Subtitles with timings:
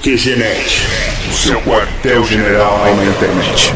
[0.00, 0.86] QGNet,
[1.28, 3.72] o seu quartel-general na internet.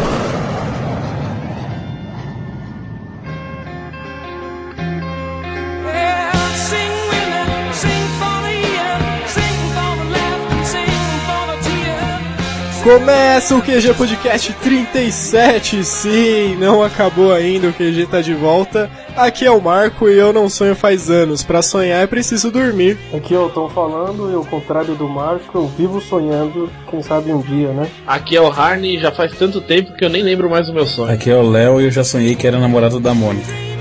[12.84, 18.88] Começa o QG Podcast 37, sim, não acabou ainda, o QG tá de volta.
[19.16, 22.98] Aqui é o Marco e eu não sonho faz anos, para sonhar é preciso dormir.
[23.14, 27.40] Aqui eu tô falando e ao contrário do Marco, eu vivo sonhando, quem sabe um
[27.40, 27.88] dia, né?
[28.06, 30.72] Aqui é o Harney e já faz tanto tempo que eu nem lembro mais do
[30.72, 31.12] meu sonho.
[31.12, 33.71] Aqui é o Léo e eu já sonhei que era namorado da Mônica.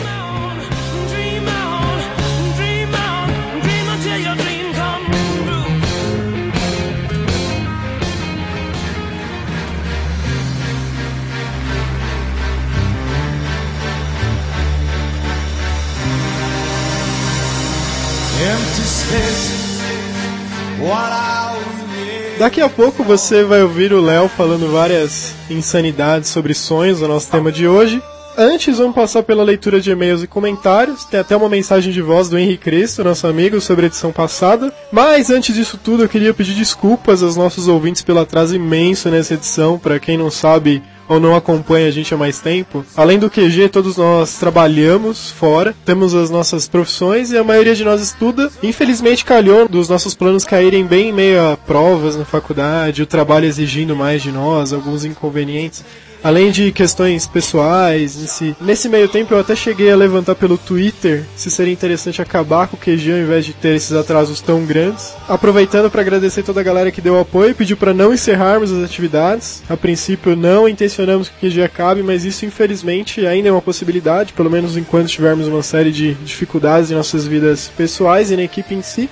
[22.41, 27.29] Daqui a pouco você vai ouvir o Léo falando várias insanidades sobre sonhos, o nosso
[27.29, 28.01] tema de hoje.
[28.35, 31.05] Antes, vamos passar pela leitura de e-mails e comentários.
[31.05, 34.73] Tem até uma mensagem de voz do Henrique Cristo, nosso amigo, sobre a edição passada.
[34.91, 39.35] Mas antes disso tudo, eu queria pedir desculpas aos nossos ouvintes pelo atraso imenso nessa
[39.35, 39.77] edição.
[39.77, 40.81] Para quem não sabe,
[41.11, 45.75] ou não acompanha a gente há mais tempo, além do QG, todos nós trabalhamos fora,
[45.83, 48.49] temos as nossas profissões e a maioria de nós estuda.
[48.63, 53.45] Infelizmente calhou dos nossos planos caírem bem em meio a provas na faculdade, o trabalho
[53.45, 55.83] exigindo mais de nós, alguns inconvenientes
[56.23, 58.55] além de questões pessoais em si.
[58.61, 62.75] Nesse meio tempo eu até cheguei a levantar pelo Twitter se seria interessante acabar com
[62.75, 65.13] o QG ao invés de ter esses atrasos tão grandes.
[65.27, 69.63] Aproveitando para agradecer toda a galera que deu apoio, pediu para não encerrarmos as atividades.
[69.69, 74.33] A princípio não intencionamos que o QG acabe, mas isso infelizmente ainda é uma possibilidade,
[74.33, 78.73] pelo menos enquanto tivermos uma série de dificuldades em nossas vidas pessoais e na equipe
[78.73, 79.09] em si.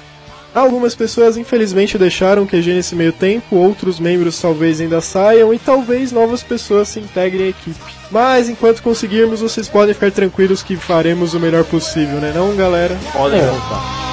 [0.53, 5.59] Algumas pessoas infelizmente deixaram o QG nesse meio tempo, outros membros talvez ainda saiam e
[5.59, 7.80] talvez novas pessoas se integrem à equipe.
[8.09, 12.97] Mas enquanto conseguirmos, vocês podem ficar tranquilos que faremos o melhor possível, né não, galera?
[13.13, 14.09] Podem voltar.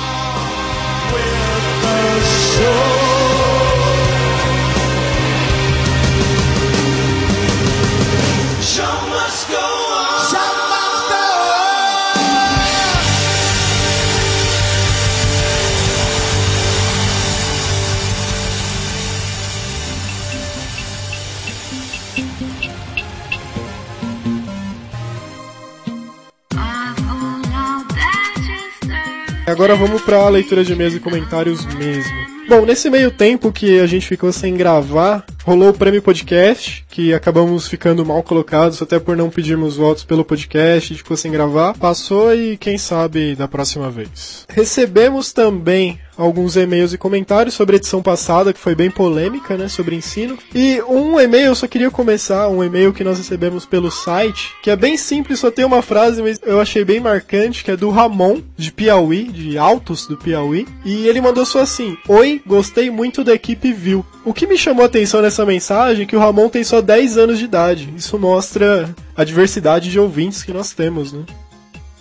[29.47, 32.12] Agora vamos para a leitura de mesa e comentários mesmo.
[32.49, 37.15] Bom, nesse meio tempo que a gente ficou sem gravar, rolou o prêmio podcast, que
[37.15, 41.31] acabamos ficando mal colocados, até por não pedirmos votos pelo podcast, a gente ficou sem
[41.31, 41.73] gravar.
[41.75, 44.45] Passou e quem sabe da próxima vez.
[44.49, 49.69] Recebemos também alguns e-mails e comentários sobre a edição passada, que foi bem polêmica, né,
[49.69, 50.37] sobre ensino.
[50.53, 54.71] E um e-mail, eu só queria começar, um e-mail que nós recebemos pelo site, que
[54.71, 57.91] é bem simples, só tem uma frase, mas eu achei bem marcante, que é do
[57.91, 60.67] Ramon, de Piauí, de Altos do Piauí.
[60.84, 64.05] E ele mandou só assim: Oi, gostei muito da equipe Viu.
[64.26, 67.16] O que me chamou a atenção nessa mensagem é que o Ramon tem só 10
[67.16, 67.94] anos de idade.
[67.97, 71.22] Isso mostra a diversidade de ouvintes que nós temos, né?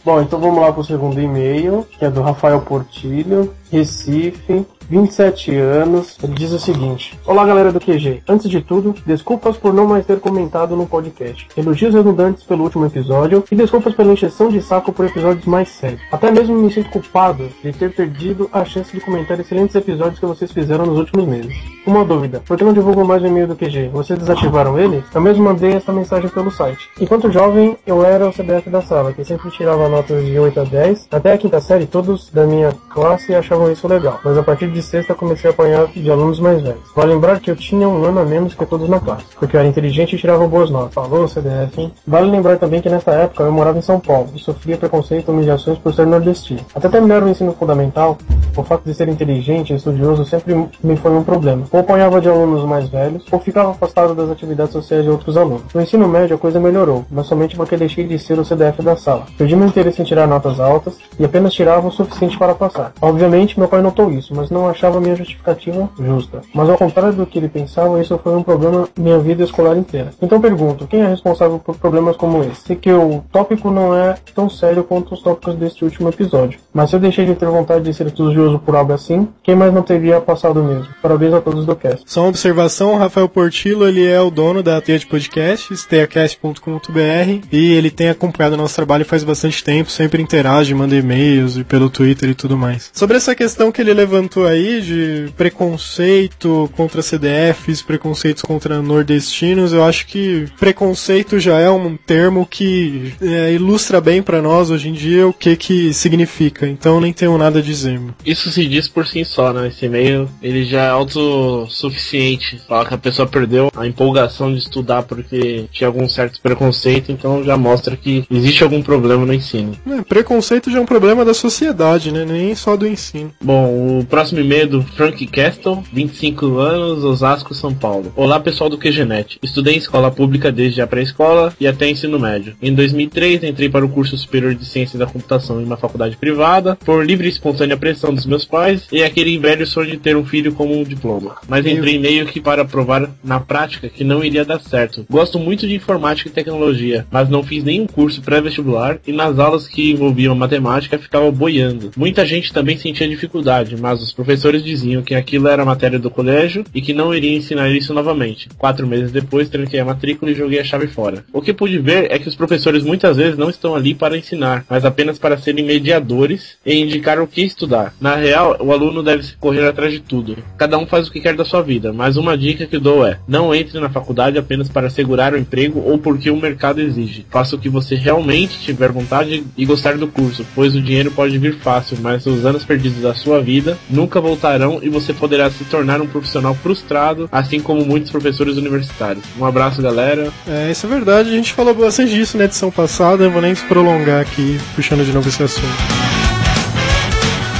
[0.03, 5.55] Bom, então vamos lá para o segundo e-mail, que é do Rafael Portilho, Recife, 27
[5.55, 6.17] anos.
[6.23, 8.23] Ele diz o seguinte: Olá, galera do QG.
[8.27, 11.47] Antes de tudo, desculpas por não mais ter comentado no podcast.
[11.57, 16.01] Elogios redundantes pelo último episódio e desculpas pela encheção de saco por episódios mais sérios.
[16.11, 20.25] Até mesmo me sinto culpado de ter perdido a chance de comentar excelentes episódios que
[20.25, 21.55] vocês fizeram nos últimos meses.
[21.85, 23.89] Uma dúvida: por que não divulgam mais o e-mail do QG?
[23.89, 25.03] Vocês desativaram ele?
[25.13, 26.89] Eu mesmo mandei essa mensagem pelo site.
[26.99, 30.63] Enquanto jovem, eu era o CBF da sala, que sempre tirava notas de 8 a
[30.63, 31.07] 10.
[31.11, 34.74] Até a quinta série, todos da minha classe achavam isso legal, mas a partir de
[34.81, 36.81] sexta comecei a apanhar de alunos mais velhos.
[36.95, 39.59] Vale lembrar que eu tinha um ano a menos que todos na classe, porque eu
[39.59, 40.93] era inteligente e tirava boas notas.
[40.93, 41.91] Falou, CDF, hein?
[42.05, 45.31] Vale lembrar também que nessa época eu morava em São Paulo e sofria preconceito e
[45.31, 46.61] humilhações por ser nordestino.
[46.73, 48.17] Até terminar o ensino fundamental,
[48.55, 51.65] o fato de ser inteligente e estudioso sempre me foi um problema.
[51.71, 55.73] Ou apanhava de alunos mais velhos, ou ficava afastado das atividades sociais de outros alunos.
[55.73, 58.95] No ensino médio a coisa melhorou, mas somente porque deixei de ser o CDF da
[58.95, 59.25] sala.
[59.37, 62.93] Perdi meu interesse em tirar notas altas e apenas tirava o suficiente para passar.
[63.01, 66.41] Obviamente, meu pai notou isso, mas não achava minha justificativa justa.
[66.53, 70.11] Mas ao contrário do que ele pensava, isso foi um problema minha vida escolar inteira.
[70.21, 72.61] Então pergunto, quem é responsável por problemas como esse?
[72.67, 76.59] Sei que o tópico não é tão sério quanto os tópicos deste último episódio.
[76.73, 79.73] Mas se eu deixei de ter vontade de ser estudioso por algo assim, quem mais
[79.73, 80.87] não teria passado mesmo?
[81.01, 82.03] Parabéns a todos do cast.
[82.05, 87.73] Só uma observação, Rafael Portillo, ele é o dono da Teia de Podcasts, teacast.com.br, e
[87.73, 92.29] ele tem acompanhado nosso trabalho faz bastante tempo, sempre interage, manda e-mails e pelo Twitter
[92.29, 92.89] e tudo mais.
[92.93, 99.73] Sobre essa questão que ele levantou aí, aí de preconceito contra CDFs, preconceitos contra nordestinos,
[99.73, 104.89] eu acho que preconceito já é um termo que é, ilustra bem para nós hoje
[104.89, 106.67] em dia o que que significa.
[106.67, 107.99] Então nem tenho nada a dizer.
[108.25, 109.67] Isso se diz por si só, né?
[109.67, 112.61] Esse e-mail ele já é autossuficiente.
[112.67, 117.43] Fala que a pessoa perdeu a empolgação de estudar porque tinha algum certo preconceito, então
[117.43, 119.77] já mostra que existe algum problema no ensino.
[119.87, 122.25] É, preconceito já é um problema da sociedade, né?
[122.25, 123.33] Nem só do ensino.
[123.41, 128.13] Bom, o próximo e-mail do Frank Castle, 25 anos, Osasco, São Paulo.
[128.15, 129.39] Olá, pessoal do QGNet.
[129.41, 132.55] Estudei em escola pública desde a pré-escola e até ensino médio.
[132.61, 136.75] Em 2003, entrei para o curso superior de ciência da computação em uma faculdade privada,
[136.75, 140.23] por livre e espontânea pressão dos meus pais e aquele velho sonho de ter um
[140.23, 141.37] filho como um diploma.
[141.49, 145.05] Mas entrei meio que para provar na prática que não iria dar certo.
[145.09, 149.67] Gosto muito de informática e tecnologia, mas não fiz nenhum curso pré-vestibular e nas aulas
[149.67, 151.91] que envolviam matemática ficava boiando.
[151.97, 156.63] Muita gente também sentia dificuldade, mas os professores diziam que aquilo era matéria do colégio
[156.73, 158.49] e que não iria ensinar isso novamente.
[158.57, 161.23] Quatro meses depois, tranquei a matrícula e joguei a chave fora.
[161.31, 164.65] O que pude ver é que os professores muitas vezes não estão ali para ensinar,
[164.69, 167.93] mas apenas para serem mediadores e indicar o que estudar.
[167.99, 170.37] Na real, o aluno deve correr atrás de tudo.
[170.57, 173.19] Cada um faz o que quer da sua vida, mas uma dica que dou é:
[173.27, 177.25] não entre na faculdade apenas para segurar o emprego ou porque o mercado exige.
[177.29, 181.37] Faça o que você realmente tiver vontade e gostar do curso, pois o dinheiro pode
[181.37, 185.63] vir fácil, mas os anos perdidos da sua vida nunca voltarão e você poderá se
[185.65, 189.23] tornar um profissional frustrado, assim como muitos professores universitários.
[189.39, 190.31] Um abraço, galera.
[190.47, 191.29] É, isso é verdade.
[191.29, 195.05] A gente falou bastante disso na edição passada, não vou nem se prolongar aqui, puxando
[195.05, 196.04] de novo esse assunto.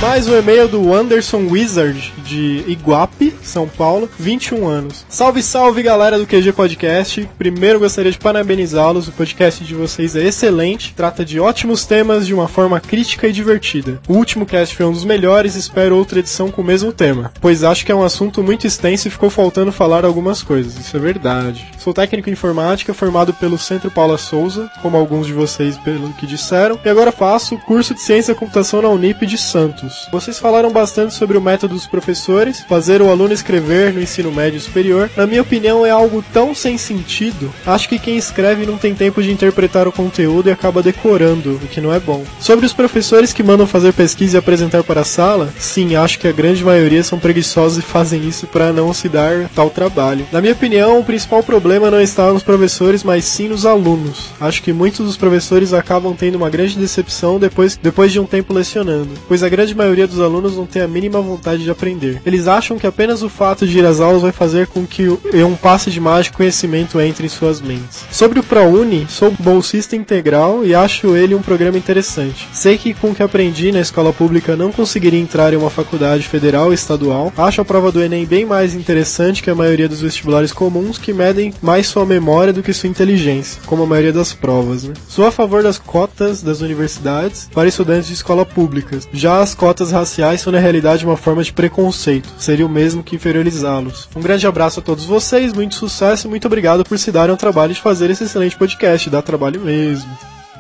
[0.07, 5.04] Mais um e-mail do Anderson Wizard, de Iguape, São Paulo, 21 anos.
[5.10, 7.28] Salve, salve galera do QG Podcast.
[7.40, 9.07] Primeiro gostaria de parabenizá-los.
[9.07, 13.31] O podcast de vocês é excelente, trata de ótimos temas de uma forma crítica e
[13.31, 14.00] divertida.
[14.07, 17.63] O último cast foi um dos melhores, espero outra edição com o mesmo tema, pois
[17.63, 20.78] acho que é um assunto muito extenso e ficou faltando falar algumas coisas.
[20.78, 21.66] Isso é verdade.
[21.80, 26.28] Sou técnico em informática, formado pelo Centro Paula Souza, como alguns de vocês pelo que
[26.28, 29.94] disseram, e agora faço curso de Ciência da Computação na Unip de Santos.
[30.12, 34.59] Vocês falaram bastante sobre o método dos professores, fazer o aluno escrever no ensino médio
[34.59, 35.09] superior.
[35.15, 37.51] Na minha opinião, é algo tão sem sentido.
[37.65, 41.68] Acho que quem escreve não tem tempo de interpretar o conteúdo e acaba decorando, o
[41.68, 42.24] que não é bom.
[42.39, 46.27] Sobre os professores que mandam fazer pesquisa e apresentar para a sala, sim, acho que
[46.27, 50.27] a grande maioria são preguiçosos e fazem isso para não se dar tal trabalho.
[50.31, 54.31] Na minha opinião, o principal problema não está nos professores, mas sim nos alunos.
[54.39, 58.53] Acho que muitos dos professores acabam tendo uma grande decepção depois, depois de um tempo
[58.53, 62.22] lecionando, pois a grande maioria dos alunos não tem a mínima vontade de aprender.
[62.26, 65.56] Eles acham que apenas o fato de ir às aulas vai fazer com que um
[65.56, 68.06] passe de mágico conhecimento entre em suas mentes.
[68.12, 72.48] Sobre o ProUni, sou bolsista integral e acho ele um programa interessante.
[72.54, 76.28] Sei que com o que aprendi na escola pública não conseguiria entrar em uma faculdade
[76.28, 77.31] federal ou estadual.
[77.38, 81.14] Acho a prova do Enem bem mais interessante que a maioria dos vestibulares comuns que
[81.14, 84.84] medem mais sua memória do que sua inteligência, como a maioria das provas.
[84.84, 84.94] Né?
[85.08, 89.00] Sou a favor das cotas das universidades para estudantes de escola pública.
[89.12, 93.16] Já as cotas raciais são na realidade uma forma de preconceito, seria o mesmo que
[93.16, 94.08] inferiorizá-los.
[94.16, 97.38] Um grande abraço a todos vocês, muito sucesso e muito obrigado por se darem ao
[97.38, 100.10] trabalho de fazer esse excelente podcast, dá trabalho mesmo.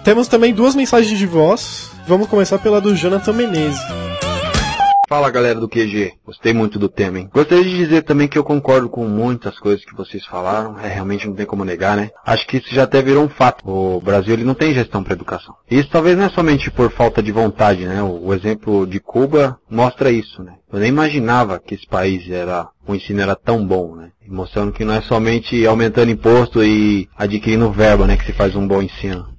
[0.03, 1.89] Temos também duas mensagens de voz.
[2.07, 3.81] Vamos começar pela do Jonathan Menezes.
[5.07, 7.29] Fala galera do QG, gostei muito do tema, hein?
[7.31, 11.27] Gostaria de dizer também que eu concordo com muitas coisas que vocês falaram, é, realmente
[11.27, 12.09] não tem como negar, né?
[12.25, 13.63] Acho que isso já até virou um fato.
[13.69, 15.53] O Brasil ele não tem gestão para educação.
[15.69, 18.01] Isso talvez não é somente por falta de vontade, né?
[18.01, 20.55] O, o exemplo de Cuba mostra isso, né?
[20.73, 24.09] Eu nem imaginava que esse país era, o ensino era tão bom, né?
[24.27, 28.17] Mostrando que não é somente aumentando imposto e adquirindo verba, né?
[28.17, 29.34] Que se faz um bom ensino.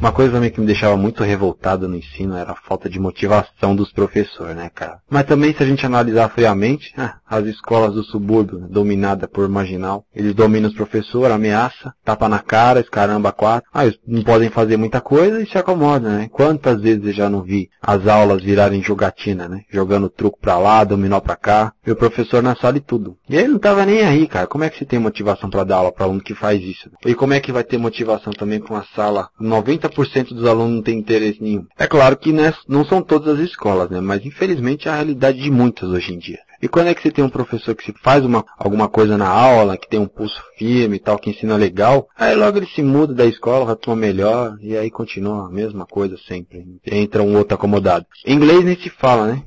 [0.00, 3.74] Uma coisa também que me deixava muito revoltado no ensino era a falta de motivação
[3.74, 5.00] dos professores, né, cara?
[5.10, 10.04] Mas também se a gente analisar friamente, ah, as escolas do subúrbio, dominada por marginal,
[10.14, 13.68] eles dominam os professores, ameaça, tapa na cara, escaramba quatro.
[13.72, 16.28] Ah, eles não podem fazer muita coisa e se acomodam, né?
[16.30, 19.62] Quantas vezes eu já não vi as aulas virarem jogatina, né?
[19.70, 23.16] Jogando truco pra lá, dominó pra cá, e o professor na sala e tudo.
[23.28, 24.46] E ele não tava nem aí, cara.
[24.46, 26.90] Como é que você tem motivação para dar aula para aluno que faz isso?
[27.06, 30.76] E como é que vai ter motivação também com a sala 90 90% dos alunos
[30.76, 31.66] não tem interesse nenhum.
[31.78, 34.00] É claro que né, não são todas as escolas, né?
[34.00, 36.40] Mas infelizmente é a realidade de muitas hoje em dia.
[36.60, 39.28] E quando é que você tem um professor que se faz uma, alguma coisa na
[39.28, 42.82] aula, que tem um pulso firme e tal, que ensina legal, aí logo ele se
[42.82, 46.66] muda da escola, uma melhor, e aí continua a mesma coisa sempre.
[46.84, 48.06] Entra um outro acomodado.
[48.26, 49.42] Inglês nem se fala, né?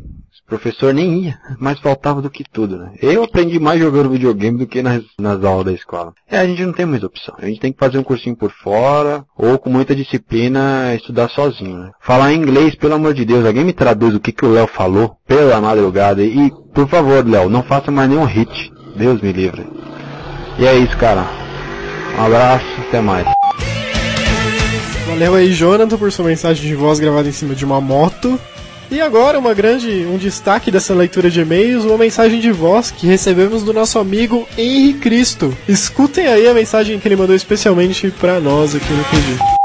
[0.52, 2.92] Professor nem ia, mas faltava do que tudo, né?
[3.02, 6.14] Eu aprendi mais jogando videogame do que nas, nas aulas da escola.
[6.30, 7.34] É, a gente não tem muita opção.
[7.40, 11.78] A gente tem que fazer um cursinho por fora, ou com muita disciplina, estudar sozinho,
[11.78, 11.92] né?
[12.02, 15.16] Falar inglês, pelo amor de Deus, alguém me traduz o que, que o Léo falou
[15.26, 16.22] pela madrugada.
[16.22, 18.74] E, por favor, Léo, não faça mais nenhum hit.
[18.98, 19.66] Deus me livre.
[20.60, 21.26] E é isso, cara.
[22.18, 23.26] Um abraço, até mais.
[25.08, 28.38] Valeu aí, Jonathan, por sua mensagem de voz gravada em cima de uma moto.
[28.92, 33.08] E agora, uma grande, um destaque dessa leitura de e-mails, uma mensagem de voz que
[33.08, 35.56] recebemos do nosso amigo Henri Cristo.
[35.66, 39.62] Escutem aí a mensagem que ele mandou especialmente para nós aqui no QG.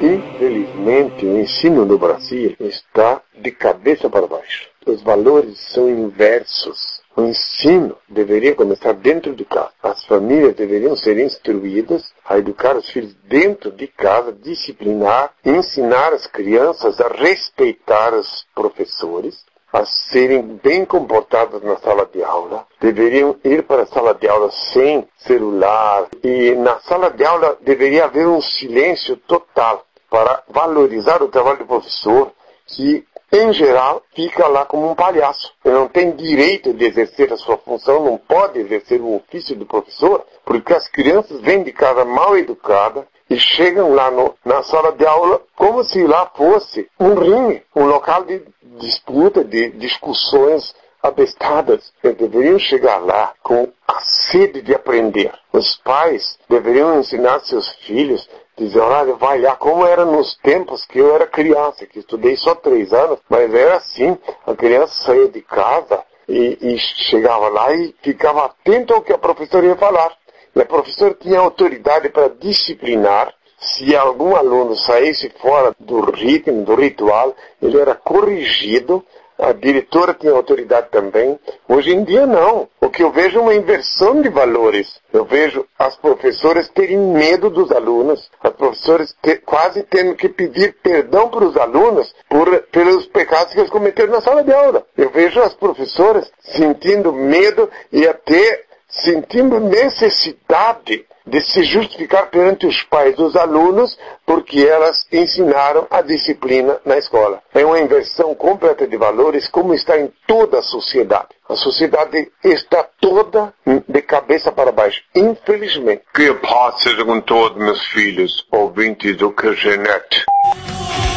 [0.00, 4.70] Infelizmente, o ensino no Brasil está de cabeça para baixo.
[4.86, 6.95] Os valores são inversos.
[7.16, 9.70] O ensino deveria começar dentro de casa.
[9.82, 16.26] As famílias deveriam ser instruídas a educar os filhos dentro de casa, disciplinar, ensinar as
[16.26, 23.62] crianças a respeitar os professores, a serem bem comportadas na sala de aula, deveriam ir
[23.62, 26.08] para a sala de aula sem celular.
[26.22, 31.66] E na sala de aula deveria haver um silêncio total para valorizar o trabalho do
[31.66, 32.30] professor
[32.66, 35.52] que em geral, fica lá como um palhaço.
[35.64, 39.66] Ele não tem direito de exercer a sua função, não pode exercer o ofício do
[39.66, 44.92] professor, porque as crianças vêm de casa mal educadas e chegam lá no, na sala
[44.92, 48.42] de aula como se lá fosse um ringue, um local de
[48.78, 51.92] disputa, de discussões abestadas.
[52.02, 55.32] Eles deveriam chegar lá com a sede de aprender.
[55.52, 60.98] Os pais deveriam ensinar seus filhos dizer, olha, vai lá, como era nos tempos que
[60.98, 65.42] eu era criança, que estudei só três anos, mas era assim, a criança saía de
[65.42, 70.12] casa e, e chegava lá e ficava atento ao que a professora ia falar.
[70.54, 73.32] E a professora tinha autoridade para disciplinar.
[73.58, 79.04] Se algum aluno saísse fora do ritmo, do ritual, ele era corrigido
[79.38, 81.38] a diretora tinha autoridade também.
[81.68, 82.68] Hoje em dia não.
[82.80, 85.00] O que eu vejo é uma inversão de valores.
[85.12, 90.76] Eu vejo as professoras terem medo dos alunos, as professoras te, quase tendo que pedir
[90.82, 94.84] perdão para os alunos por, pelos pecados que eles cometeram na sala de aula.
[94.96, 102.82] Eu vejo as professoras sentindo medo e até sentindo necessidade de se justificar perante os
[102.84, 107.42] pais dos alunos porque elas ensinaram a disciplina na escola.
[107.52, 111.28] É uma inversão completa de valores como está em toda a sociedade.
[111.48, 113.52] A sociedade está toda
[113.88, 116.02] de cabeça para baixo, infelizmente.
[116.14, 120.24] Que a paz seja com todos meus filhos, ouvintes do QGNet.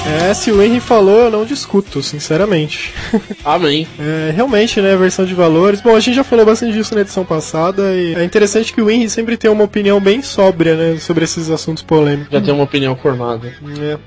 [0.08, 2.94] É, se o Henry falou, eu não discuto, sinceramente.
[3.44, 3.88] Amém.
[4.00, 5.82] É, realmente, né, versão de valores.
[5.82, 8.90] Bom, a gente já falou bastante disso na edição passada e é interessante que o
[8.90, 12.32] Henry sempre tem uma opinião bem sóbria, né, sobre esses assuntos polêmicos.
[12.32, 13.54] Já tem uma opinião formada.
[13.80, 13.98] É.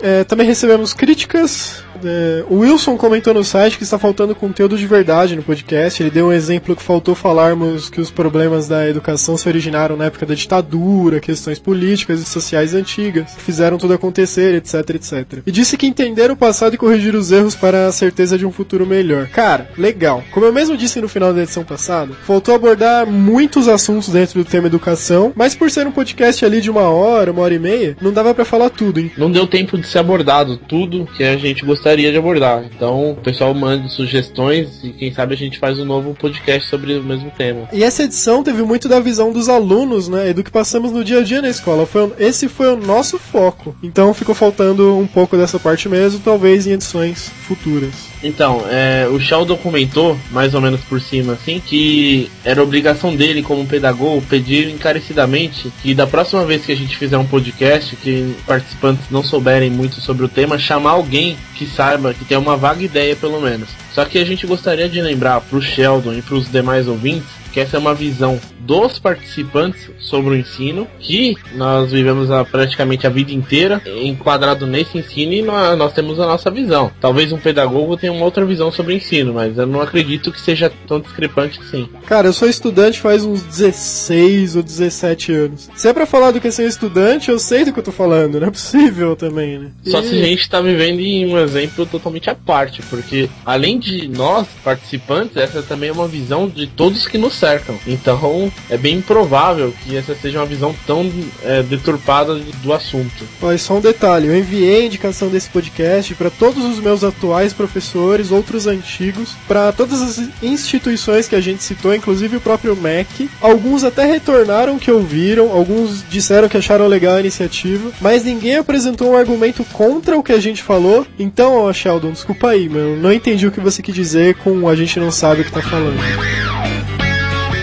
[0.00, 1.82] É, também recebemos críticas.
[2.04, 6.02] É, o Wilson comentou no site que está faltando conteúdo de verdade no podcast.
[6.02, 10.06] Ele deu um exemplo que faltou falarmos que os problemas da educação se originaram na
[10.06, 15.42] época da ditadura, questões políticas e sociais antigas, que fizeram tudo acontecer, etc, etc.
[15.46, 18.52] E disse que entender o passado e corrigir os erros para a certeza de um
[18.52, 19.28] futuro melhor.
[19.28, 20.22] Cara, legal.
[20.32, 24.48] Como eu mesmo disse no final da edição passada, faltou abordar muitos assuntos dentro do
[24.48, 27.96] tema educação, mas por ser um podcast ali de uma hora, uma hora e meia,
[28.00, 29.10] não dava para falar tudo, hein?
[29.16, 32.64] Não deu tempo de ser abordado tudo que a gente gostaria de abordar.
[32.64, 36.94] Então, o pessoal manda sugestões e quem sabe a gente faz um novo podcast sobre
[36.94, 37.68] o mesmo tema.
[37.72, 41.04] E essa edição teve muito da visão dos alunos, né, e do que passamos no
[41.04, 41.86] dia a dia na escola.
[41.86, 43.76] Foi, esse foi o nosso foco.
[43.82, 48.13] Então ficou faltando um pouco dessa parte mesmo, talvez em edições futuras.
[48.24, 53.42] Então, é, o Sheldon comentou, mais ou menos por cima, assim, que era obrigação dele,
[53.42, 58.34] como pedagogo, pedir encarecidamente que da próxima vez que a gente fizer um podcast, que
[58.46, 62.82] participantes não souberem muito sobre o tema, chamar alguém que saiba, que tenha uma vaga
[62.82, 63.68] ideia pelo menos.
[63.94, 67.44] Só que a gente gostaria de lembrar para o Sheldon e para os demais ouvintes
[67.54, 73.06] que essa é uma visão dos participantes sobre o ensino, que nós vivemos a, praticamente
[73.06, 76.90] a vida inteira enquadrado nesse ensino e nós, nós, temos a nossa visão.
[77.00, 80.40] Talvez um pedagogo tenha uma outra visão sobre o ensino, mas eu não acredito que
[80.40, 81.88] seja tão discrepante assim.
[82.06, 85.70] Cara, eu sou estudante faz uns 16 ou 17 anos.
[85.76, 87.92] Se é pra falar do que é ser estudante, eu sei do que eu tô
[87.92, 89.70] falando, não é possível também, né?
[89.84, 90.08] Só e...
[90.08, 94.48] se a gente tá vivendo em um exemplo totalmente à parte, porque além de nós,
[94.64, 97.78] participantes, essa também é uma visão de todos que nos cercam.
[97.86, 101.10] Então, é bem improvável que essa seja uma visão tão
[101.42, 103.24] é, deturpada do assunto.
[103.42, 107.52] Olha, só um detalhe: eu enviei a indicação desse podcast para todos os meus atuais
[107.52, 113.28] professores, outros antigos, para todas as instituições que a gente citou, inclusive o próprio MEC.
[113.40, 119.12] Alguns até retornaram que ouviram, alguns disseram que acharam legal a iniciativa, mas ninguém apresentou
[119.12, 121.06] um argumento contra o que a gente falou.
[121.18, 124.98] Então, Sheldon, desculpa aí, meu, não entendi o que você quis dizer com a gente
[124.98, 125.98] não sabe o que tá falando.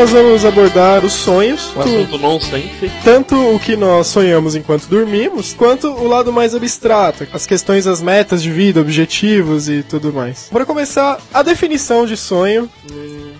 [0.00, 1.76] Nós vamos abordar os sonhos.
[1.76, 2.90] O assunto nonsense.
[3.04, 8.00] Tanto o que nós sonhamos enquanto dormimos, quanto o lado mais abstrato, as questões das
[8.00, 10.48] metas de vida, objetivos e tudo mais.
[10.50, 12.66] Para começar, a definição de sonho.
[12.90, 13.32] Hum,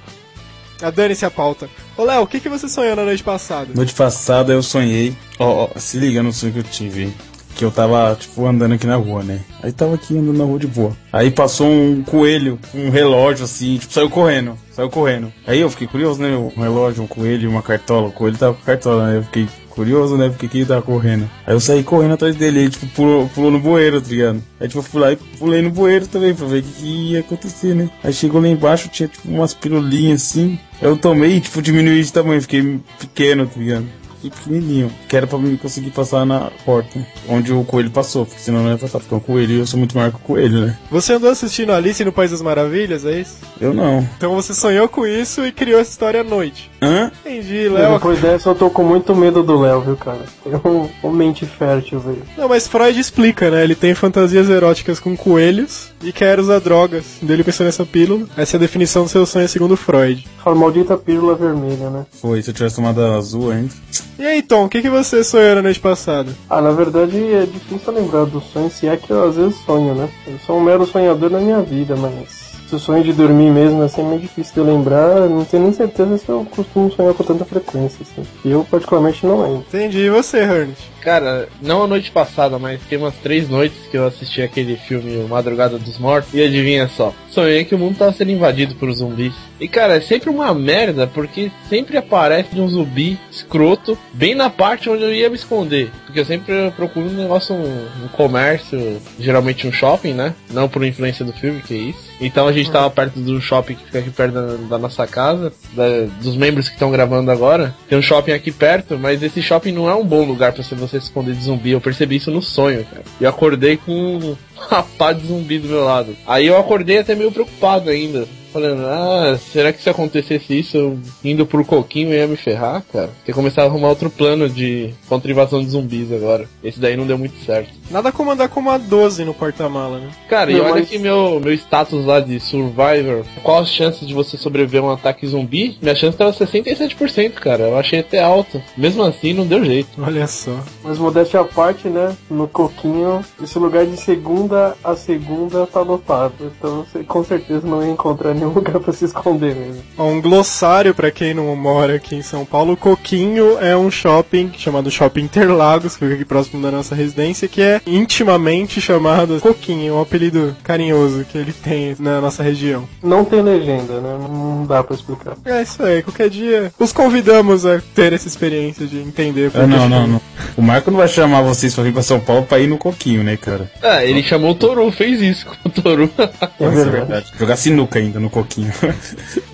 [0.83, 1.67] a dane-se a pauta.
[1.97, 3.69] Ô Léo, o que, que você sonhou na noite passada?
[3.75, 5.17] Noite passada eu sonhei.
[5.39, 7.11] Ó, oh, oh, se liga no sonho que eu tive
[7.55, 9.41] que eu tava, tipo, andando aqui na rua, né?
[9.63, 10.97] Aí tava aqui andando na rua de boa.
[11.13, 15.33] Aí passou um coelho, um relógio assim, tipo, saiu correndo, saiu correndo.
[15.47, 16.35] Aí eu fiquei curioso, né?
[16.37, 18.09] Um relógio, um coelho, uma cartola.
[18.09, 19.19] O coelho tava com cartola, né?
[19.19, 20.29] Eu fiquei curioso, né?
[20.29, 21.29] Porque que ele tava correndo.
[21.47, 24.43] Aí eu saí correndo atrás dele, ele, tipo, pulou, pulou no bueiro, tá ligado?
[24.61, 27.13] Aí, tipo, eu fui lá e pulei no bueiro também pra ver o que, que
[27.13, 27.91] ia acontecer, né?
[28.03, 30.59] Aí chegou lá embaixo, tinha, tipo, umas pirulinhas assim.
[30.81, 33.87] Eu tomei, tipo, diminuí de tamanho, fiquei pequeno, tá ligado?
[34.23, 38.41] E pequenininho, que era pra mim conseguir passar na porta onde o coelho passou, porque
[38.41, 40.79] senão não ia passar, porque o coelho eu sou muito maior que o coelho, né?
[40.91, 43.39] Você andou assistindo Alice no País das Maravilhas, é isso?
[43.61, 44.07] Eu não.
[44.17, 46.70] Então você sonhou com isso e criou essa história à noite.
[46.83, 47.11] Hã?
[47.25, 47.95] Entendi, Léo.
[47.95, 50.21] Depois dessa eu tô com muito medo do Léo, viu, cara?
[50.43, 52.23] Tem um, um mente fértil, velho.
[52.37, 53.63] Não, mas Freud explica, né?
[53.65, 57.05] Ele tem fantasias eróticas com coelhos e quer usar drogas.
[57.21, 58.27] Dele pensou nessa pílula.
[58.37, 60.27] Essa é a definição do seu sonho segundo Freud.
[60.45, 62.07] A maldita pílula vermelha, né?
[62.21, 63.73] Foi, se eu tivesse tomado azul ainda.
[64.19, 66.33] E aí, Tom, o que, que você sonhou na noite passada?
[66.49, 69.95] Ah, na verdade é difícil lembrar do sonho, se é que eu às vezes sonho,
[69.95, 70.09] né?
[70.27, 73.83] Eu sou um mero sonhador na minha vida, mas se o sonho de dormir mesmo
[73.83, 77.13] assim é meio difícil de eu lembrar, não tenho nem certeza se eu costumo sonhar
[77.15, 78.25] com tanta frequência, assim.
[78.45, 79.65] Eu particularmente não lembro.
[79.69, 80.89] Entendi, e você, Ernest?
[81.01, 85.17] Cara, não a noite passada, mas tem umas três noites que eu assisti aquele filme
[85.17, 88.93] O Madrugada dos Mortos e adivinha só, sonhei que o mundo tava sendo invadido por
[88.93, 89.35] zumbis.
[89.61, 94.89] E cara, é sempre uma merda porque sempre aparece um zumbi escroto bem na parte
[94.89, 95.91] onde eu ia me esconder.
[96.07, 100.35] Porque eu sempre procuro um negócio, um, um comércio, geralmente um shopping, né?
[100.51, 102.11] Não por influência do filme, que é isso.
[102.21, 105.53] Então a gente tava perto do shopping que fica aqui perto da, da nossa casa,
[105.73, 107.75] da, dos membros que estão gravando agora.
[107.89, 110.90] Tem um shopping aqui perto, mas esse shopping não é um bom lugar para você
[110.99, 111.71] se de zumbi.
[111.71, 113.05] Eu percebi isso no sonho, cara.
[113.21, 114.19] E acordei com
[114.71, 116.17] uma pá de zumbi do meu lado.
[116.27, 118.27] Aí eu acordei até meio preocupado ainda.
[118.53, 123.09] Falando, ah, será que se acontecesse isso, eu indo pro coquinho ia me ferrar, cara?
[123.19, 126.47] Porque começar a arrumar outro plano de contra invasão de zumbis agora.
[126.63, 127.71] Esse daí não deu muito certo.
[127.91, 130.09] Nada como andar com uma 12 no porta-mala, né?
[130.29, 133.25] Cara, e Não, olha mas- aqui meu, meu status lá de Survivor.
[133.43, 135.77] Qual as chances de você sobreviver a um ataque zumbi?
[135.83, 137.65] Minha chance tava 67%, cara.
[137.65, 138.63] Eu achei até alta.
[138.77, 139.91] Mesmo assim, não deu jeito.
[140.01, 140.57] Olha só.
[140.85, 142.17] Mas modéstia à parte, né?
[142.31, 146.33] No Coquinho, esse lugar de segunda a segunda tá lotado.
[146.59, 149.83] Então você com certeza não ia encontrar nenhum lugar pra se esconder mesmo.
[149.99, 152.77] Um glossário pra quem não mora aqui em São Paulo.
[152.77, 157.61] Coquinho é um shopping chamado Shopping Interlagos, que fica aqui próximo da nossa residência, que
[157.61, 162.89] é intimamente chamado Coquinho, um apelido carinhoso que ele tem na nossa região.
[163.03, 164.19] Não tem legenda, né?
[164.19, 165.35] Não dá pra explicar.
[165.45, 169.51] É isso aí, qualquer dia os convidamos a ter essa experiência de entender.
[169.55, 170.21] Ah, não, não, não.
[170.57, 173.23] O Marco não vai chamar vocês pra vir pra São Paulo pra ir no coquinho,
[173.23, 173.71] né, cara?
[173.83, 176.11] Ah, ele chamou o Toru, fez isso com o Toru.
[176.19, 177.27] É Isso verdade.
[177.39, 178.73] Jogar sinuca ainda no coquinho.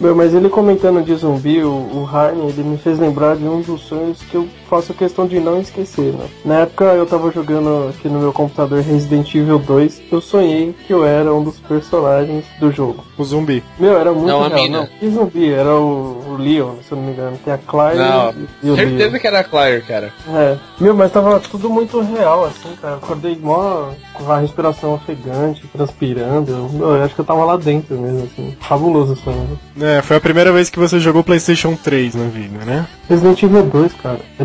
[0.00, 3.60] Meu, mas ele comentando de zumbi, o, o Heine, ele me fez lembrar de um
[3.60, 6.26] dos sonhos que eu faço questão de não esquecer, né?
[6.44, 10.92] Na época eu tava jogando aqui no meu computador Resident Evil 2, eu sonhei que
[10.92, 13.04] eu era um dos personagens do jogo.
[13.16, 13.62] O zumbi.
[13.78, 14.78] Meu, era muito Não, a real, mina.
[14.80, 14.86] não.
[14.86, 15.50] Que zumbi?
[15.50, 17.38] Era o, o Leon, se eu não me engano.
[17.44, 19.20] Tem a Claire Não, e o certeza Leon.
[19.20, 20.12] que era a Claire, cara.
[20.28, 20.56] É.
[20.80, 22.94] Meu, mas tava tudo muito real, assim, cara.
[22.94, 26.50] Eu acordei mó com a respiração ofegante, transpirando.
[26.52, 28.56] Eu, meu, eu acho que eu tava lá dentro mesmo, assim.
[28.60, 29.58] Fabuloso o sonho.
[29.80, 32.86] É, foi a primeira vez que você jogou PlayStation 3 na vida, né?
[33.08, 34.20] Resident Evil 2, cara.
[34.38, 34.44] É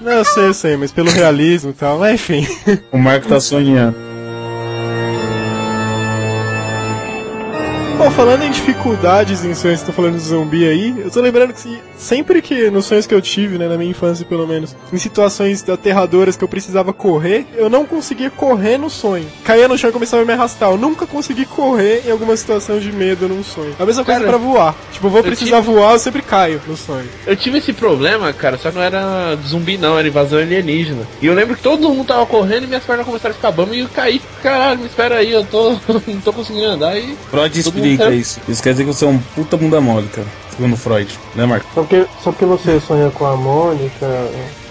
[0.00, 2.46] Não, eu sei, eu sei, mas pelo realismo e tal, mas enfim.
[2.90, 4.09] o Marco tá sonhando.
[8.16, 11.78] Falando em dificuldades em sonhos, tô falando de zumbi aí, eu tô lembrando que se-
[11.96, 15.66] sempre que, nos sonhos que eu tive, né, na minha infância pelo menos, em situações
[15.66, 19.24] aterradoras que eu precisava correr, eu não conseguia correr no sonho.
[19.42, 20.70] Caía no chão e começava a me arrastar.
[20.70, 23.74] Eu nunca consegui correr em alguma situação de medo num sonho.
[23.78, 24.74] A mesma coisa Cara, pra voar.
[24.92, 27.08] Tipo, eu vou eu precisar tive- voar, eu sempre caio no sonho.
[27.26, 31.06] Eu tive esse problema, cara, só que não era zumbi não, era invasão alienígena.
[31.22, 33.74] E eu lembro que todo mundo tava correndo e minhas pernas começaram a ficar bamba
[33.74, 34.20] e eu caí.
[34.42, 35.70] Caralho, me espera aí, eu tô.
[36.06, 37.16] não tô conseguindo andar e.
[37.62, 38.40] Todo explica mundo quer- isso.
[38.48, 40.26] Isso quer dizer que você é um puta bunda mole, cara.
[40.50, 41.18] Segundo Freud.
[41.34, 41.66] Né, Marco?
[41.74, 44.06] Só porque, só porque você sonha com a Mônica,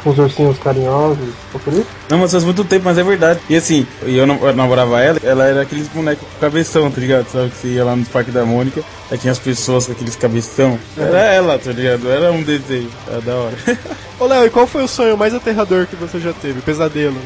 [0.03, 1.87] com os ursinhos carinhosos, foi por isso?
[2.09, 3.39] Não, mas faz muito tempo, mas é verdade.
[3.49, 7.27] E assim, eu, eu namorava ela, ela era aqueles bonecos com cabeção, tá ligado?
[7.27, 10.15] Sabe que você ia lá no Parque da Mônica, aí tinha as pessoas com aqueles
[10.15, 10.77] cabeção.
[10.97, 12.07] Era ela, tá ligado?
[12.09, 12.89] Era um desenho.
[13.07, 13.55] Era da hora.
[14.19, 16.61] Ô, Léo, e qual foi o sonho mais aterrador que você já teve?
[16.61, 17.21] Pesadelo, né?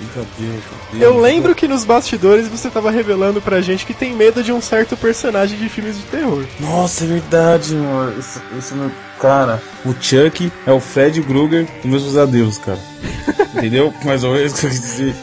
[0.00, 0.60] Meu Deus, meu
[0.92, 1.02] Deus.
[1.02, 4.60] Eu lembro que nos bastidores você tava revelando pra gente que tem medo de um
[4.60, 6.44] certo personagem de filmes de terror.
[6.58, 8.18] Nossa, é verdade, mano.
[8.18, 8.90] Isso, isso não...
[9.20, 12.78] Cara, o Chuck é o Fred Krueger dos meus pesadelos, cara.
[13.54, 13.92] Entendeu?
[14.04, 15.14] Mais ou menos o que eu quis dizer.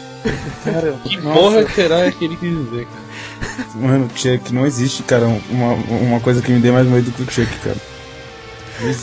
[0.64, 1.40] Cara, Que nossa.
[1.40, 3.68] porra será que ele quis dizer, cara?
[3.76, 5.26] Mano, o Chuck não existe, cara.
[5.50, 7.78] Uma, uma coisa que me dê mais medo que o Chuck, cara.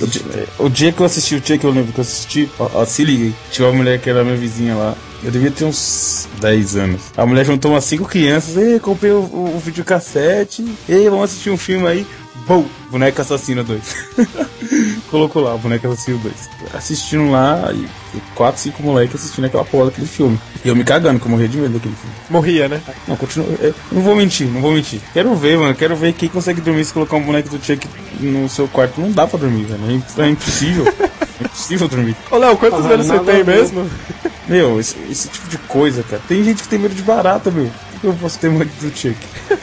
[0.01, 0.23] O dia,
[0.61, 2.49] o dia que eu assisti o Chuck, eu lembro que eu assisti.
[2.61, 4.95] Ó, ó, se liga, tinha uma mulher que era minha vizinha lá.
[5.25, 7.01] Eu devia ter uns 10 anos.
[7.17, 8.57] A mulher juntou umas 5 crianças.
[8.57, 10.65] Ei, comprei o, o, o videocassete.
[10.89, 12.07] Ei, vamos assistir um filme aí.
[12.47, 13.81] Bom, Boneco Assassino 2.
[15.11, 16.35] Colocou lá, Boneco Assassino 2.
[16.75, 17.87] Assistindo lá, e
[18.35, 20.39] 4, 5 moleques assistindo aquela porra daquele filme.
[20.63, 22.15] E eu me cagando, que eu morria de medo daquele filme.
[22.29, 22.83] Morria, né?
[23.09, 23.47] Não, continua.
[23.63, 25.01] é, Não vou mentir, não vou mentir.
[25.15, 25.75] Quero ver, mano.
[25.75, 27.89] Quero ver quem consegue dormir se colocar um boneco do Chuck
[28.21, 29.01] no seu quarto.
[29.01, 30.03] Não dá pra dormir, velho.
[30.19, 30.85] É É impossível.
[31.41, 32.15] é impossível dormir.
[32.31, 33.89] Ô, Léo, quantos Ah, anos você tem mesmo?
[34.47, 36.23] Meu, esse, esse tipo de coisa, cara.
[36.29, 37.71] Tem gente que tem medo de barata, meu.
[37.93, 39.17] Por que eu posso ter medo do Chuck?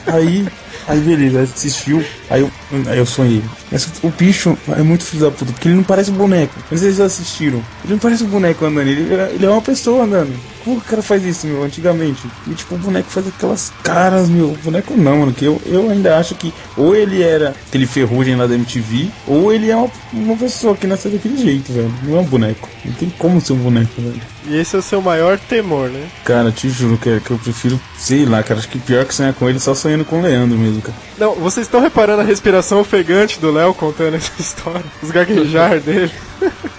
[0.06, 0.46] Aí.
[0.88, 2.50] Aí beleza, assistiu, aí eu,
[2.88, 3.42] aí eu sonhei.
[3.70, 6.52] Mas o bicho é muito filho da puta, porque ele não parece um boneco.
[6.68, 7.62] Vocês já assistiram.
[7.84, 9.02] Ele não parece um boneco andando, ele,
[9.34, 10.34] ele é uma pessoa andando.
[10.64, 12.22] Como que o cara faz isso, meu, antigamente?
[12.46, 14.50] E tipo, o boneco faz aquelas caras, meu.
[14.50, 18.36] O boneco não, mano, que eu, eu ainda acho que ou ele era aquele ferrugem
[18.36, 21.92] lá da MTV, ou ele é uma, uma pessoa que nasceu daquele jeito, velho.
[22.02, 22.68] Não é um boneco.
[22.84, 24.20] Não tem como ser um boneco, velho.
[24.46, 26.08] E esse é o seu maior temor, né?
[26.24, 29.32] Cara, te juro que, que eu prefiro, sei lá, cara, acho que pior que sonhar
[29.34, 30.96] com ele só sonhando com o Leandro mesmo, cara.
[31.16, 34.84] Não, vocês estão reparando a respiração ofegante do Léo contando essa história?
[35.00, 36.10] Os gaguejar dele.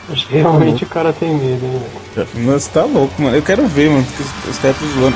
[0.10, 1.82] Acho que realmente o cara tem medo, hein,
[2.16, 2.28] velho.
[2.36, 3.36] Nossa, tá louco, mano.
[3.36, 5.16] Eu quero ver, mano, porque os, caras tão zoando.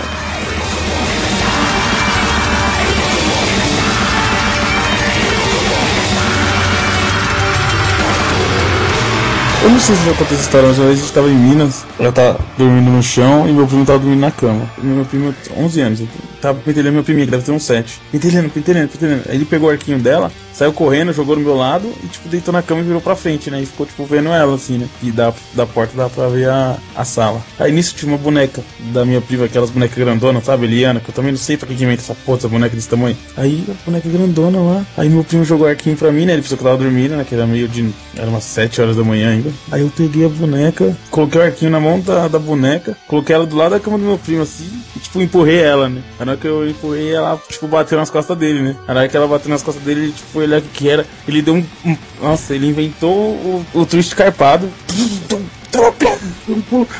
[9.63, 11.35] Eu não sei se já contei essa história, mas uma vez a gente tava em
[11.35, 14.69] Minas, eu tava dormindo no chão e meu primo tava dormindo na cama.
[14.81, 16.03] Meu primo tem 11 anos,
[16.41, 18.01] tava pentelhando minha priminha, que deve ter uns 7.
[18.09, 19.23] Pentelhando, pentelhando, pentelhando.
[19.27, 22.51] Aí ele pegou o arquinho dela, saiu correndo, jogou no meu lado e, tipo, deitou
[22.51, 23.61] na cama e virou pra frente, né?
[23.61, 24.87] E ficou, tipo, vendo ela, assim, né?
[25.03, 27.41] E da, da porta dá pra ver a, a sala.
[27.59, 30.65] Aí nisso tinha uma boneca da minha prima, aquelas bonecas grandonas, sabe?
[30.65, 33.15] Eliana, que eu também não sei pra que inventa essa porra, essa boneca desse tamanho.
[33.35, 34.85] Aí a boneca grandona lá.
[34.97, 36.33] Aí meu primo jogou arquinho pra mim, né?
[36.33, 37.23] Ele pensou que eu tava dormindo, né?
[37.23, 37.89] Que era meio de.
[38.15, 39.51] Era umas 7 horas da manhã ainda.
[39.71, 43.45] Aí eu peguei a boneca, coloquei o arquinho na mão da, da boneca, coloquei ela
[43.45, 46.01] do lado da cama do meu primo, assim, e, tipo, empurrei ela, né?
[46.19, 48.75] Na hora que eu empurrei, ela, tipo, bateu nas costas dele, né?
[48.87, 51.05] Na hora que ela bateu nas costas dele, ele, tipo, que que era.
[51.27, 51.65] Ele deu um.
[51.85, 54.69] um- nossa, ele inventou o, o twist carpado.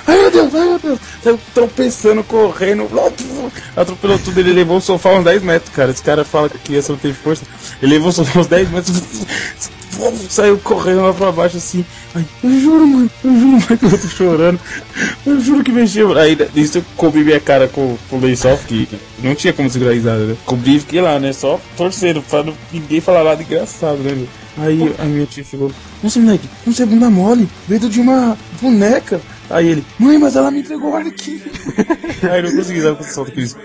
[0.06, 1.00] Ai meu Deus, ai meu Deus.
[1.24, 2.88] Saiu tropeçando, correndo.
[3.76, 4.40] Atropelou tudo.
[4.40, 5.92] Ele levou o sofá uns 10 metros, cara.
[5.92, 7.44] Esse cara fala que a criança não tem força.
[7.82, 9.02] Ele levou o sofá uns 10 metros.
[10.30, 11.84] Saiu correndo lá pra baixo assim.
[12.14, 14.60] Ai, eu juro, mano, eu juro, mano, que eu tô chorando.
[15.26, 16.18] Eu juro que mexeu.
[16.18, 18.88] Aí isso eu cobri minha cara com, com o lençol, que
[19.24, 20.36] não tinha como segurar a risada, né?
[20.46, 21.34] Cobri e fiquei lá, né?
[21.34, 24.12] Só torcendo pra não- ninguém falar nada engraçado, né?
[24.14, 24.28] meu?
[24.60, 25.72] Aí a minha tia chegou,
[26.02, 29.22] nossa moleque, é bunda mole, medo de uma boneca.
[29.50, 31.42] Aí ele, mãe, mas ela me entregou o arquinho.
[32.30, 33.56] Aí não consegui dar com o solto com isso.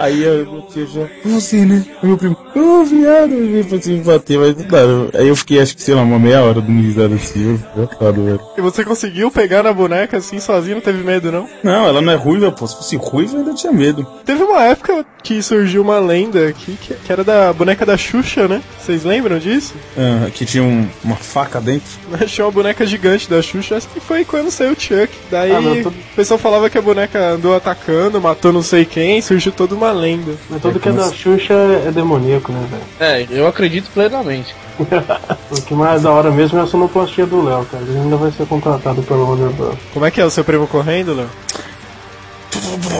[0.00, 1.84] Aí a minha tia já, você né?
[2.02, 5.18] Aí meu primo, ô viado, ele veio pra me bater, mas não dá.
[5.18, 8.12] Aí eu fiquei, acho que sei lá, uma meia hora dando risada assim, eu foda,
[8.20, 8.40] velho.
[8.56, 11.48] E você conseguiu pegar na boneca assim sozinho, não teve medo não?
[11.62, 12.66] Não, ela não é ruiva, pô.
[12.66, 14.06] Se fosse ruiva, eu ainda tinha medo.
[14.24, 18.48] Teve uma época que surgiu uma lenda aqui que, que era da boneca da Xuxa,
[18.48, 18.62] né?
[18.80, 19.74] Vocês lembram disso?
[19.98, 21.86] Ah, que tinha um- uma faca dentro.
[22.20, 25.10] Achou uma boneca gigante da Xuxa, acho que foi quando saiu o Chuck.
[25.30, 28.84] Daí Ah, não, tudo- o pessoal falava que a boneca andou atacando, matou não sei
[28.84, 30.32] quem, surgiu toda uma lenda.
[30.48, 32.82] Mas tudo que é da Xuxa é é demoníaco, né, velho?
[33.00, 34.54] É, eu acredito plenamente.
[35.50, 37.82] O que mais da hora mesmo é a sonoplastia do Léo, cara.
[37.82, 39.74] Ele ainda vai ser contratado pelo Warner Bros.
[39.92, 41.28] Como é que é o seu primo correndo, Léo?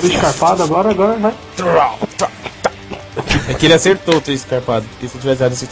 [0.03, 1.33] Escarpado agora, agora vai.
[3.49, 4.87] É que ele acertou o escarpado.
[4.91, 5.67] Porque se eu tivesse dado assim.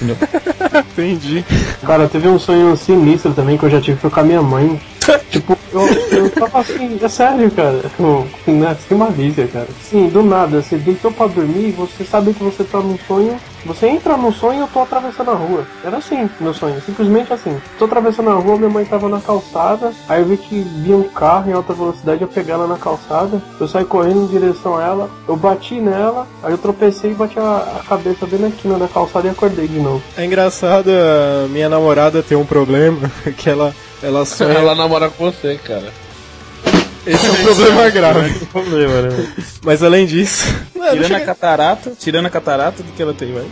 [0.92, 1.44] Entendi.
[1.84, 4.80] Cara, teve um sonho sinistro também que eu já tive foi com a minha mãe.
[5.30, 7.80] tipo, eu, eu tava assim, é sério, cara.
[7.98, 9.68] Eu, né, sem malícia, cara.
[9.82, 13.36] Sim, do nada, você deitou pra dormir, você sabe que você tá num sonho.
[13.64, 15.66] Você entra no sonho e eu tô atravessando a rua.
[15.84, 17.60] Era assim, meu sonho, simplesmente assim.
[17.78, 21.08] Tô atravessando a rua, minha mãe tava na calçada, aí eu vi que vinha um
[21.08, 24.84] carro em alta velocidade, eu peguei ela na calçada, eu saí correndo em direção a
[24.84, 28.78] ela, eu bati nela, aí eu tropecei e bati a, a cabeça bem na quina
[28.78, 30.02] da calçada e acordei de novo.
[30.16, 30.90] É engraçado
[31.50, 34.52] minha namorada ter um problema, que ela, ela sonha.
[34.54, 35.92] Ela namora com você, cara.
[37.06, 38.46] Esse é um problema grave.
[38.46, 39.32] problema, né?
[39.64, 40.44] Mas além disso.
[40.74, 43.46] Tirando a chega- catarata, tirando a catarata do que ela tem, vai.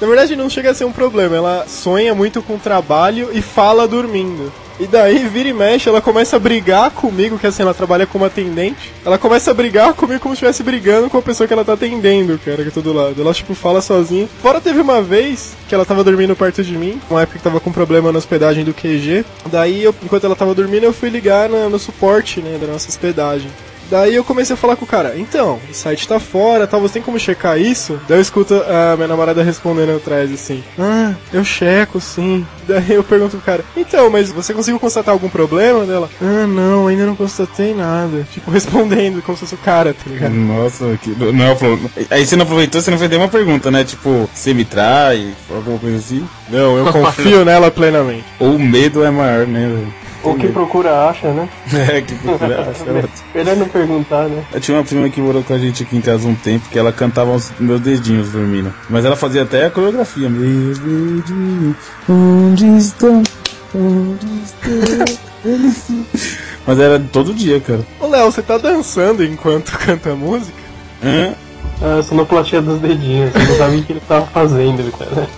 [0.00, 1.34] Na verdade, não chega a ser um problema.
[1.36, 4.52] Ela sonha muito com o trabalho e fala dormindo.
[4.80, 8.24] E daí, vira e mexe, ela começa a brigar comigo, que assim, ela trabalha como
[8.24, 8.92] atendente.
[9.04, 11.74] Ela começa a brigar comigo como se estivesse brigando com a pessoa que ela tá
[11.74, 13.20] atendendo, cara, que é todo lado.
[13.20, 14.28] Ela, tipo, fala sozinha.
[14.42, 17.60] Fora teve uma vez que ela tava dormindo perto de mim, uma época que tava
[17.60, 19.24] com problema na hospedagem do QG.
[19.46, 22.88] Daí, eu, enquanto ela tava dormindo, eu fui ligar na- no suporte, né, da nossa
[22.88, 23.50] hospedagem.
[23.90, 26.94] Daí eu comecei a falar com o cara, então, o site tá fora, tal, você
[26.94, 28.00] tem como checar isso?
[28.08, 32.46] Daí eu escuto a minha namorada respondendo atrás assim, ah, eu checo sim.
[32.66, 36.08] Daí eu pergunto pro cara, então, mas você conseguiu constatar algum problema dela?
[36.20, 38.26] Ah, não, ainda não constatei nada.
[38.32, 40.34] Tipo, respondendo como se fosse o cara, tá ligado?
[40.34, 41.90] Nossa, que, não é o problema.
[42.10, 43.84] Aí você não aproveitou, você não fez nenhuma pergunta, né?
[43.84, 46.26] Tipo, você me trai, alguma coisa assim.
[46.48, 48.24] Não, eu confio nela plenamente.
[48.38, 50.03] Ou o medo é maior, né, velho?
[50.24, 51.48] Ou quem procura acha, né?
[51.74, 52.70] É, que procura.
[52.70, 53.04] acha, né?
[53.34, 54.42] Melhor não perguntar, né?
[54.52, 56.78] Eu tinha uma prima que morou com a gente aqui em casa um tempo que
[56.78, 58.72] ela cantava os meus dedinhos dormindo.
[58.88, 60.28] Mas ela fazia até a coreografia.
[60.28, 61.76] Meus dedinhos,
[62.08, 63.22] onde estão?
[63.74, 65.18] Onde estão?
[65.44, 65.84] Eles-
[66.66, 67.80] Mas era todo dia, cara.
[68.00, 70.56] Ô Léo, você tá dançando enquanto canta música?
[71.04, 71.34] Hã?
[71.82, 75.28] A sonoplastia dos dedinhos, você não sabia o que ele tava fazendo, cara.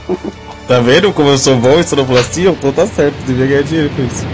[0.68, 2.50] Tá vendo como eu sou bom em sonoplastia?
[2.50, 4.24] Então tá certo, devia ganhar dinheiro com isso.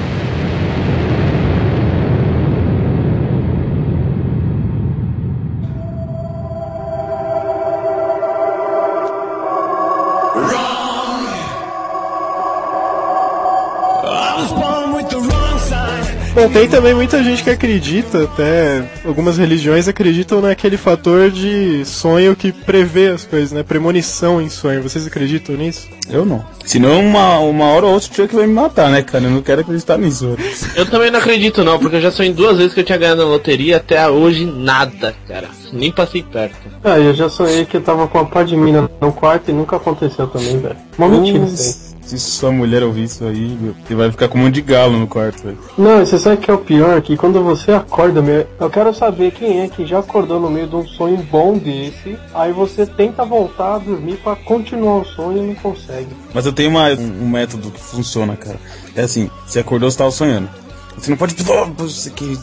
[16.51, 22.53] Tem também muita gente que acredita, até algumas religiões acreditam naquele fator de sonho que
[22.53, 23.63] prevê as coisas, né?
[23.63, 24.83] Premonição em sonho.
[24.83, 25.89] Vocês acreditam nisso?
[26.09, 26.45] Eu não.
[26.65, 29.25] Senão uma, uma hora ou outra o que vai me matar, né, cara?
[29.25, 30.37] Eu não quero acreditar nisso.
[30.75, 33.23] Eu também não acredito não, porque eu já sonhei duas vezes que eu tinha ganhado
[33.23, 35.49] na loteria até hoje nada, cara.
[35.73, 36.57] Nem passei perto.
[36.85, 39.55] Ah, eu já sonhei que eu tava com uma pá de mina no quarto e
[39.55, 40.77] nunca aconteceu também, velho.
[40.99, 41.92] Uma mentira isso aí.
[42.19, 44.99] Se sua mulher ouvir isso aí, meu, você vai ficar com um monte de galo
[44.99, 45.59] no quarto, velho.
[45.77, 47.01] Não, você sabe que é o pior?
[47.01, 50.67] Que quando você acorda, meu, eu quero saber quem é que já acordou no meio
[50.67, 55.39] de um sonho bom desse, aí você tenta voltar a dormir pra continuar o sonho
[55.39, 56.09] e não consegue.
[56.33, 58.59] Mas eu tenho uma, um, um método que funciona, cara.
[58.95, 60.49] É assim, você acordou, você tava sonhando.
[60.97, 61.35] Você não pode
[61.77, 62.39] você que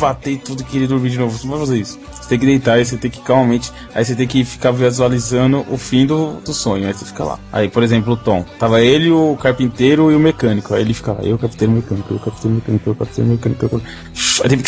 [0.00, 1.36] bater tudo e querer dormir de novo.
[1.36, 1.98] Você não vai fazer isso.
[2.12, 3.72] Você tem que deitar, aí você tem que calmamente.
[3.94, 6.86] Aí você tem que ficar visualizando o fim do, do sonho.
[6.86, 7.38] Aí você fica lá.
[7.52, 8.44] Aí, por exemplo, o Tom.
[8.58, 10.74] Tava ele, o carpinteiro e o mecânico.
[10.74, 11.20] Aí ele fica lá.
[11.22, 13.64] Eu, carpinteiro mecânico, eu, carpinteiro mecânico, eu, carpinteiro mecânico.
[13.66, 13.82] Eu...
[14.44, 14.62] Aí ele...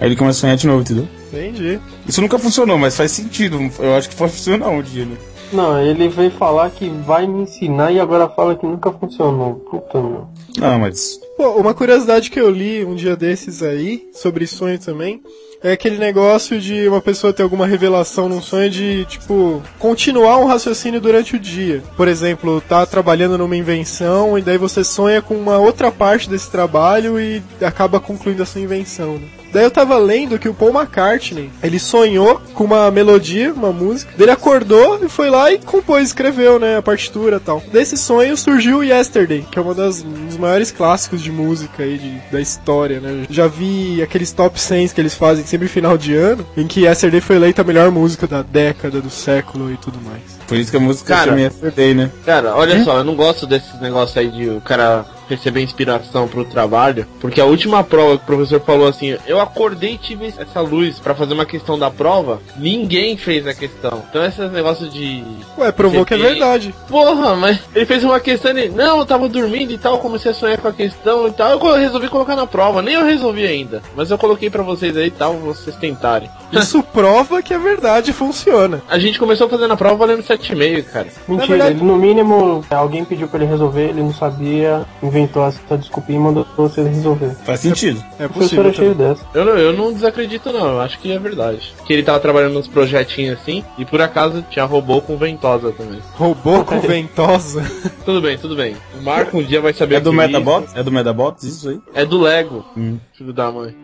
[0.00, 1.08] Aí ele começa a sonhar de novo, entendeu?
[1.32, 1.78] Entendi.
[2.08, 3.70] Isso nunca funcionou, mas faz sentido.
[3.78, 5.16] Eu acho que pode funcionar um dia, né?
[5.52, 9.56] Não, ele veio falar que vai me ensinar e agora fala que nunca funcionou.
[9.70, 10.26] Puta, meu.
[10.60, 11.20] Ah, mas.
[11.36, 15.22] Pô, uma curiosidade que eu li um dia desses aí, sobre sonho também,
[15.62, 20.46] é aquele negócio de uma pessoa ter alguma revelação num sonho de, tipo, continuar um
[20.46, 21.82] raciocínio durante o dia.
[21.96, 26.50] Por exemplo, tá trabalhando numa invenção e daí você sonha com uma outra parte desse
[26.50, 29.41] trabalho e acaba concluindo a sua invenção, né?
[29.52, 34.12] Daí eu tava lendo que o Paul McCartney, ele sonhou com uma melodia, uma música,
[34.18, 37.62] ele acordou e foi lá e compôs, escreveu, né, a partitura e tal.
[37.70, 41.98] Desse sonho surgiu Yesterday, que é uma das, um dos maiores clássicos de música aí
[41.98, 43.26] de, da história, né.
[43.28, 47.20] Já vi aqueles top 100 que eles fazem sempre final de ano, em que Yesterday
[47.20, 50.41] foi eleita a melhor música da década, do século e tudo mais.
[50.52, 52.10] Por isso que a música Cara, chama Yesterday, né?
[52.26, 56.44] Cara, olha só, eu não gosto desses negócios aí de o cara receber inspiração pro
[56.44, 60.60] trabalho, porque a última prova que o professor falou assim, eu acordei e tive essa
[60.60, 64.02] luz pra fazer uma questão da prova, ninguém fez a questão.
[64.10, 65.24] Então esses negócios de
[65.56, 66.74] Ué, provou que é verdade.
[66.86, 70.34] Porra, mas ele fez uma questão e não, eu tava dormindo e tal, comecei a
[70.34, 71.52] sonhar com a questão e tal.
[71.52, 75.06] Eu resolvi colocar na prova, nem eu resolvi ainda, mas eu coloquei pra vocês aí
[75.06, 76.28] e tal, vocês tentarem.
[76.52, 78.82] Isso prova que a verdade funciona.
[78.88, 81.06] A gente começou fazendo a prova valendo 7,5, cara.
[81.28, 85.76] Mentira, verdade- ele no mínimo, alguém pediu pra ele resolver, ele não sabia, inventou essa
[85.78, 87.30] desculpinha e mandou você resolver.
[87.44, 88.02] Faz sentido.
[88.18, 88.70] É professor possível.
[88.70, 89.24] é cheio dessa.
[89.34, 91.74] Eu não, eu não desacredito não, eu acho que é verdade.
[91.86, 96.00] Que ele tava trabalhando nos projetinhos assim, e por acaso tinha robô com ventosa também.
[96.14, 97.62] Roubou com ventosa.
[98.04, 98.76] Tudo bem, tudo bem.
[98.98, 100.66] O Marco um dia vai saber É do que Metabot?
[100.74, 101.36] É do Metabot?
[101.46, 101.80] Isso aí?
[101.94, 102.98] É do Lego, Hum.
[103.16, 103.74] filho da mãe.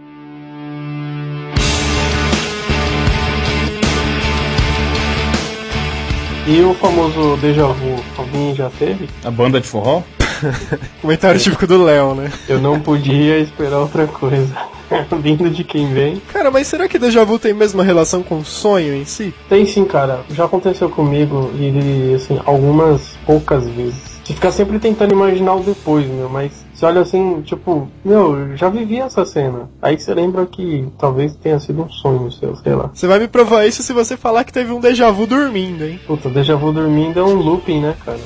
[6.51, 9.07] E o famoso déjà vu, alguém já teve?
[9.23, 10.03] A banda de forró?
[11.03, 12.33] Comentário típico do Léo, né?
[12.49, 14.57] Eu não podia esperar outra coisa.
[15.21, 16.23] Vindo de quem vem.
[16.33, 19.35] Cara, mas será que déjà vu tem mesmo uma relação com o sonho em si?
[19.47, 20.21] Tem sim, cara.
[20.31, 24.19] Já aconteceu comigo e, assim, algumas poucas vezes.
[24.25, 28.57] Você fica sempre tentando imaginar o depois, meu, mas você olha assim, tipo, meu, eu
[28.57, 29.69] já vivi essa cena.
[29.83, 32.89] Aí você lembra que talvez tenha sido um sonho seu, sei lá.
[32.95, 35.99] Você vai me provar isso se você falar que teve um déjà vu dormindo, hein?
[36.07, 38.21] Puta, déjà vu dormindo é um looping, né, cara?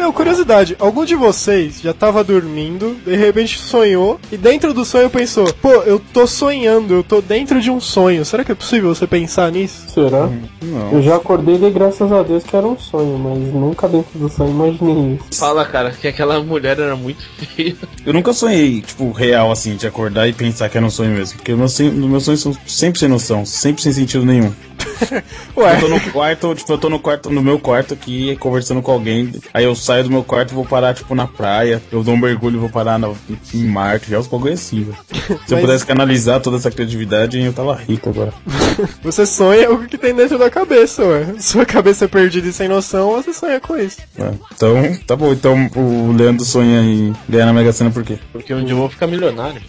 [0.00, 5.10] Meu, curiosidade, algum de vocês já tava dormindo, de repente sonhou, e dentro do sonho
[5.10, 8.24] pensou, pô, eu tô sonhando, eu tô dentro de um sonho.
[8.24, 9.90] Será que é possível você pensar nisso?
[9.90, 10.26] Será?
[10.62, 10.92] Não.
[10.92, 14.28] Eu já acordei e graças a Deus que era um sonho, mas nunca dentro do
[14.30, 15.38] sonho imaginei isso.
[15.38, 17.76] Fala, cara, que aquela mulher era muito feia.
[18.06, 21.36] Eu nunca sonhei, tipo, real, assim, de acordar e pensar que era um sonho mesmo.
[21.36, 24.50] Porque meus, sonhos- meus sonhos são sempre sem noção, sempre sem sentido nenhum.
[25.56, 28.80] Ué, Eu tô no quarto, tipo, eu tô no quarto, no meu quarto aqui, conversando
[28.80, 29.30] com alguém.
[29.52, 31.82] Aí eu saio do meu quarto e vou parar, tipo, na praia.
[31.90, 33.10] Eu dou um mergulho e vou parar na,
[33.54, 34.10] em Marte.
[34.10, 34.98] Já os bagulho assim, velho.
[35.46, 38.32] Se eu pudesse canalizar toda essa criatividade, eu tava rico agora.
[39.02, 41.34] você sonha o que tem dentro da cabeça, ué.
[41.38, 43.98] Sua cabeça é perdida e sem noção, você sonha com isso.
[44.18, 44.30] É.
[44.54, 45.32] Então, tá bom.
[45.32, 48.18] Então o Leandro sonha em ganhar na Mega Sena por quê?
[48.32, 49.60] Porque um dia eu vou ficar milionário.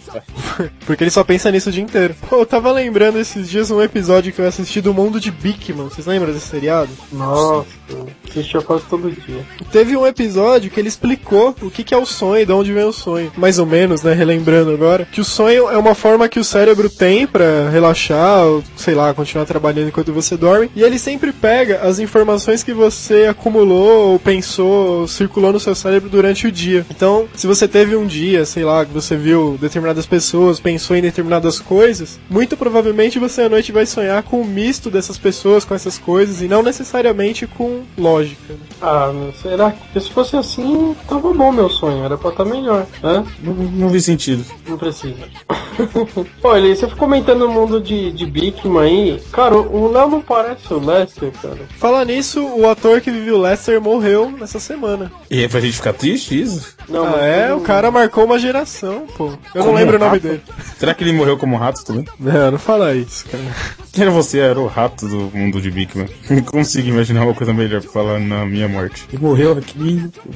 [0.86, 2.14] Porque ele só pensa nisso o dia inteiro.
[2.28, 5.88] Pô, eu tava lembrando esses dias um episódio que eu assisti do Mundo de Bigman.
[5.88, 6.90] Vocês lembram desse seriado?
[7.10, 7.66] Nossa,
[8.28, 9.44] assistia quase todo dia.
[9.70, 12.84] Teve um episódio que ele explicou o que, que é o sonho de onde vem
[12.84, 13.32] o sonho.
[13.36, 14.12] Mais ou menos, né?
[14.12, 15.06] Relembrando agora.
[15.10, 19.12] Que o sonho é uma forma que o cérebro tem pra relaxar, ou sei lá,
[19.14, 20.70] continuar trabalhando enquanto você dorme.
[20.74, 25.74] E ele sempre pega as informações que você acumulou, ou pensou, ou circulou no seu
[25.74, 26.84] cérebro durante o dia.
[26.90, 31.02] Então, se você teve um dia, sei lá, que você viu determinadas pessoas, pensou em
[31.02, 35.74] determinadas coisas, muito provavelmente você à noite vai sonhar com o misto dessas pessoas, com
[35.74, 38.52] essas coisas, e não necessariamente com lógica.
[38.52, 38.58] né?
[38.80, 39.12] Ah,
[39.42, 43.24] será que se fosse assim, tava bom meu sonho, era pra estar melhor, né?
[43.42, 44.44] Não, não vi sentido.
[44.68, 45.14] Não precisa.
[46.42, 49.22] Olha, você ficou comentando o mundo de, de Bigman aí.
[49.32, 51.58] Cara, o Léo não parece o Lester, cara.
[51.78, 55.10] Falar nisso, o ator que viveu Lester morreu nessa semana.
[55.30, 56.74] E é pra gente ficar triste isso?
[56.88, 57.44] Não, ah, é?
[57.46, 59.26] ele- O cara marcou uma geração, pô.
[59.26, 60.42] Eu não Como lembro um o nome dele.
[60.78, 62.04] Será que ele morreu como rato também?
[62.18, 63.42] Não, não fala isso, cara.
[63.92, 64.38] Quem era você?
[64.38, 66.08] Era o rato do mundo de Bigman.
[66.30, 69.06] Não consigo imaginar uma coisa melhor pra falar na minha morte.
[69.12, 69.78] Ele morreu aqui,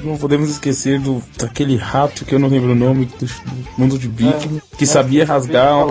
[0.02, 3.98] não podemos esquecer do daquele rato que eu não lembro o nome do, do mundo
[3.98, 5.85] de Bigman, que sabia rasgar.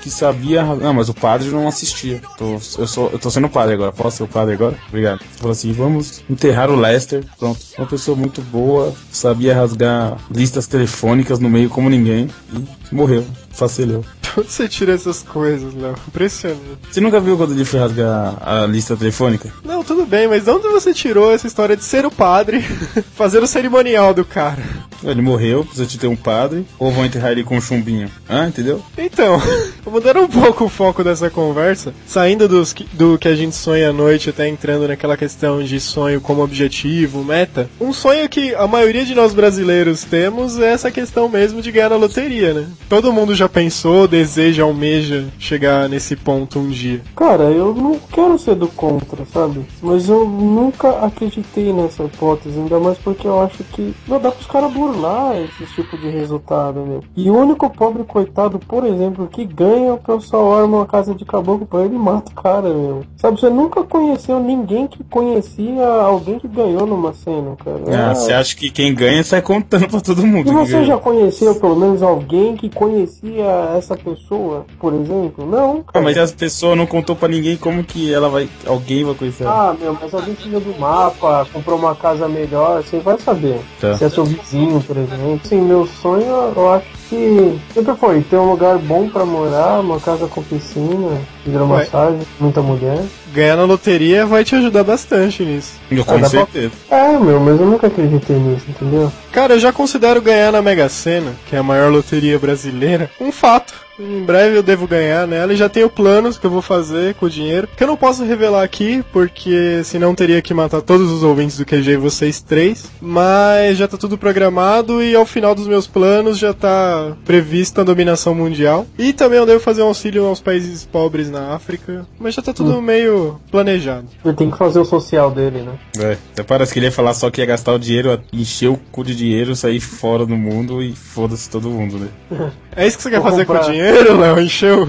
[0.00, 0.86] Que sabia rasgar.
[0.86, 2.20] Não, mas o padre não assistia.
[2.36, 3.92] Tô, eu, sou, eu tô sendo padre agora.
[3.92, 4.76] Posso ser o padre agora?
[4.88, 5.20] Obrigado.
[5.36, 7.24] Falou assim: vamos enterrar o Lester.
[7.38, 7.60] Pronto.
[7.78, 13.26] Uma pessoa muito boa, sabia rasgar listas telefônicas no meio como ninguém e morreu.
[13.50, 14.04] Facilhou.
[14.36, 15.94] Onde você tira essas coisas, Léo?
[16.08, 16.60] Impressionante.
[16.90, 19.52] Você nunca viu quando ele foi rasgar a lista telefônica?
[19.64, 22.62] Não, tudo bem, mas de onde você tirou essa história de ser o padre,
[23.14, 24.62] fazer o cerimonial do cara?
[25.04, 28.10] Ele morreu, precisa de ter um padre, ou vão enterrar ele com um chumbinho.
[28.28, 28.82] Ah, entendeu?
[28.96, 29.40] Então,
[29.86, 33.92] mudando um pouco o foco dessa conversa, saindo dos, do que a gente sonha à
[33.92, 39.04] noite, até entrando naquela questão de sonho como objetivo, meta, um sonho que a maioria
[39.04, 42.66] de nós brasileiros temos é essa questão mesmo de ganhar na loteria, né?
[42.88, 47.02] Todo mundo já pensou, deseja, almeja chegar nesse ponto um dia.
[47.16, 49.60] Cara, eu não quero ser do contra, sabe?
[49.82, 54.46] Mas eu nunca acreditei nessa hipótese, ainda mais porque eu acho que não dá pros
[54.46, 57.02] caras burlar esse tipo de resultado, meu.
[57.16, 61.24] E o único pobre coitado, por exemplo, que ganha, o pessoal arma uma casa de
[61.24, 63.02] caboclo pra ele e mata o cara, meu.
[63.16, 68.10] Sabe, você nunca conheceu ninguém que conhecia alguém que ganhou numa cena, cara.
[68.10, 70.50] Ah, você acha que quem ganha sai contando pra todo mundo.
[70.50, 73.44] E você já conheceu pelo menos alguém que conhecia
[73.76, 75.46] essa pessoa, por exemplo?
[75.46, 76.04] Não, Ah, cara.
[76.04, 78.48] mas as pessoas não contou pra ninguém como que ela vai.
[78.66, 79.70] Alguém vai conhecer ela.
[79.70, 83.60] Ah, meu, mas alguém precisa do mapa, comprou uma casa melhor, você vai saber.
[83.80, 83.94] Tá.
[83.96, 85.40] Se é seu vizinho, por exemplo.
[85.44, 89.98] Sim, meu sonho, eu acho que sempre foi ter um lugar bom pra morar, uma
[90.00, 93.02] casa com piscina, hidromassagem, muita mulher.
[93.34, 95.72] Ganhar na loteria vai te ajudar bastante nisso.
[95.90, 96.72] Eu, Ah, com pra- certeza.
[96.90, 99.10] É, meu, mas eu nunca acreditei nisso, entendeu?
[99.32, 103.32] Cara, eu já considero ganhar na Mega Sena, que é a maior loteria brasileira, um
[103.32, 103.74] fato.
[103.98, 107.26] Em breve eu devo ganhar nela e já tenho planos que eu vou fazer com
[107.26, 111.22] o dinheiro, que eu não posso revelar aqui, porque senão teria que matar todos os
[111.22, 112.90] ouvintes do QG e vocês três.
[113.00, 117.84] Mas já tá tudo programado e ao final dos meus planos já tá prevista a
[117.84, 118.86] dominação mundial.
[118.98, 122.52] E também eu devo fazer um auxílio aos países pobres na África, mas já tá
[122.52, 124.06] tudo meio planejado.
[124.24, 125.78] Ele tem que fazer o social dele, né?
[125.98, 128.76] É, até parece que ele ia falar só que ia gastar o dinheiro, encher o
[128.90, 132.08] cu de dinheiro, sair fora do mundo e foda-se todo mundo, né?
[132.74, 133.68] É isso que você quer Vou fazer com comprar.
[133.68, 134.40] o dinheiro, Léo?
[134.40, 134.88] Encheu?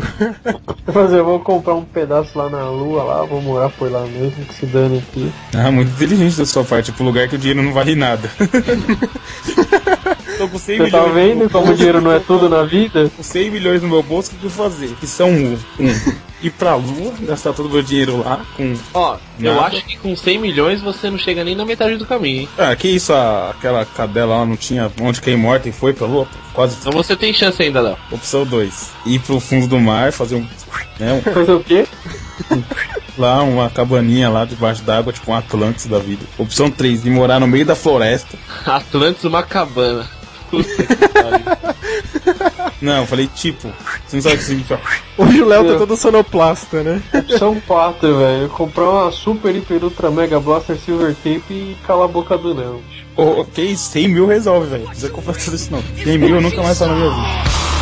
[0.94, 4.46] Mas eu vou comprar um pedaço lá na lua, lá, vou morar por lá mesmo,
[4.46, 5.32] que se dane aqui.
[5.54, 8.30] Ah, muito inteligente da sua parte, pro lugar que o dinheiro não vale nada.
[10.38, 13.10] Tô com 100 Você tá milhões vendo como o dinheiro não é tudo na vida?
[13.16, 14.90] com 100 milhões no meu bolso, o que eu vou fazer?
[15.00, 15.88] Que são um, um
[16.44, 18.76] ir pra lua, gastar todo o meu dinheiro lá com.
[18.94, 19.68] Ó, eu Nada.
[19.68, 22.50] acho que com 100 milhões você não chega nem na metade do caminho, hein?
[22.58, 26.06] Ah, que isso, a- aquela cadela lá não tinha onde cair morta e foi pra
[26.08, 26.28] lua?
[26.54, 26.78] Quase.
[26.80, 27.98] Então você tem chance ainda, Léo.
[28.12, 28.92] Opção 2.
[29.06, 30.48] Ir pro fundo do mar, fazer um.
[31.00, 31.88] Né, um Fazer o quê?
[33.18, 36.24] lá, uma cabaninha lá debaixo d'água, tipo um Atlantis da vida.
[36.38, 38.38] Opção 3, ir morar no meio da floresta.
[38.66, 40.08] Atlantis, uma cabana.
[40.52, 42.13] Puta que pariu.
[42.84, 43.72] Não, eu falei tipo.
[44.06, 44.82] Você não sabe o que significa.
[45.18, 47.02] Hoje o Léo tá todo sonoplasta, né?
[47.40, 48.50] São quatro, velho.
[48.50, 52.82] Comprar uma super, hiper, ultra, mega blaster, silver tape e calar a boca do Léo.
[53.16, 53.92] Oh, isso?
[53.92, 54.84] 100 mil resolve, velho.
[54.84, 55.82] Não precisa comprar tudo isso não.
[56.04, 57.73] 100 mil eu nunca mais falo na minha vida.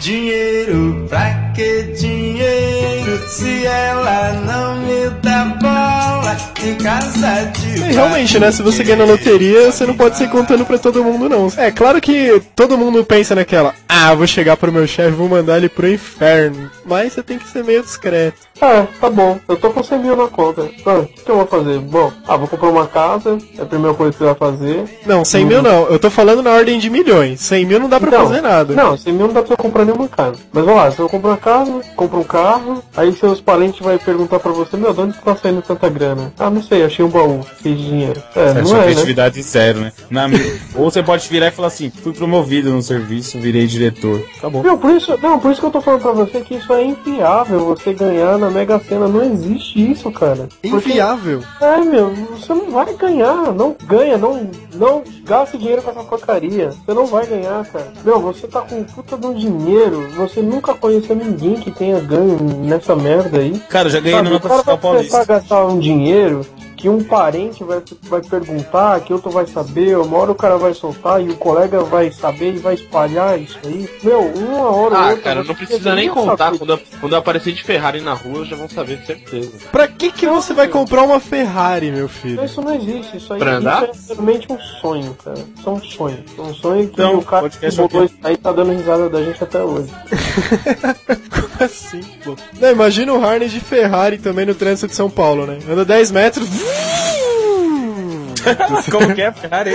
[0.00, 3.18] Dinheiro, pra que dinheiro?
[3.28, 8.50] Se ela não me dá bola em casa de E realmente, né?
[8.52, 11.52] Se você ganha na loteria, você não pode sair contando pra todo mundo, não.
[11.56, 15.56] É claro que todo mundo pensa naquela, ah, vou chegar pro meu chefe, vou mandar
[15.58, 16.70] ele pro inferno.
[16.86, 18.48] Mas você tem que ser meio discreto.
[18.60, 19.38] Ah, tá bom.
[19.48, 20.68] Eu tô com 100 mil na conta.
[20.84, 21.78] Ah, o que, que eu vou fazer?
[21.78, 23.38] Bom, ah, vou comprar uma casa.
[23.56, 24.84] É a primeira coisa que você vai fazer.
[25.06, 25.86] Não, 100 mil não.
[25.86, 27.40] Eu tô falando na ordem de milhões.
[27.40, 28.74] 100 mil não dá pra Não, fazer nada.
[28.74, 30.38] Não, 100 mil não dá pra comprar nenhuma casa.
[30.52, 33.96] Mas vamos lá, se eu comprar uma casa, compro um carro, aí seus parentes vão
[33.98, 36.32] perguntar pra você, meu, de onde tá saindo tanta grana?
[36.38, 38.22] Ah, não sei, achei um baú, de dinheiro.
[38.36, 39.42] É, É não sua é, né?
[39.42, 39.92] zero, né?
[40.10, 40.28] Na
[40.78, 44.22] Ou você pode virar e falar assim: fui promovido no serviço, virei diretor.
[44.38, 44.62] Acabou.
[44.62, 46.84] Meu, por isso, não, por isso que eu tô falando pra você que isso é
[46.84, 49.08] inviável, você ganhar na Mega Sena.
[49.08, 50.48] Não existe isso, cara.
[50.62, 51.42] Porque- Inviável.
[51.60, 56.70] É, meu, você não vai ganhar, não ganha, não, não gaste dinheiro com essa porcaria.
[56.70, 57.92] Você não vai ganhar, cara.
[58.04, 62.38] Meu, você tá com puta de um dinheiro, você nunca conheceu ninguém que tenha ganho
[62.64, 63.58] nessa merda aí.
[63.68, 65.18] Cara, eu já ganhei Sabe, no vai começar Paulista.
[65.20, 66.46] a gastar um dinheiro
[66.78, 70.72] que um parente vai, vai perguntar, que outro vai saber, uma hora o cara vai
[70.72, 73.88] soltar e o colega vai saber e vai espalhar isso aí.
[74.02, 75.22] Meu, uma hora ou Ah, outra.
[75.22, 76.36] cara, não precisa nem contar.
[76.46, 76.58] saber.
[76.58, 79.52] Quando eu, quando eu aparecer de Ferrari na rua, já vão saber de certeza.
[79.72, 82.44] Pra que que você vai comprar uma Ferrari, meu filho?
[82.44, 83.88] Isso não existe, isso aí Pra andar?
[83.90, 85.38] isso é realmente um sonho, cara.
[85.58, 86.24] Isso é um sonho.
[86.38, 88.04] É um sonho que Então, o cara que botou ok.
[88.04, 89.90] isso aí tá dando risada da gente até hoje.
[91.64, 92.36] assim, pô?
[92.60, 95.58] Não, imagina o Harney de Ferrari também no trânsito de São Paulo, né?
[95.68, 96.48] Anda 10 metros.
[98.90, 99.72] Como que é, Ferrari?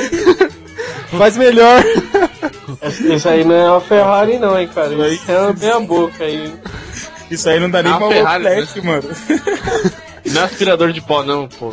[1.18, 1.84] Faz melhor.
[3.02, 4.90] Isso aí não é uma Ferrari não, hein, cara.
[5.08, 6.46] Isso é uma meia boca aí.
[6.46, 6.54] hein?
[7.30, 9.04] Isso aí não dá nem Ah, pra Ferrari, um flash, mano.
[10.26, 11.72] Não é aspirador de pó, não, pô.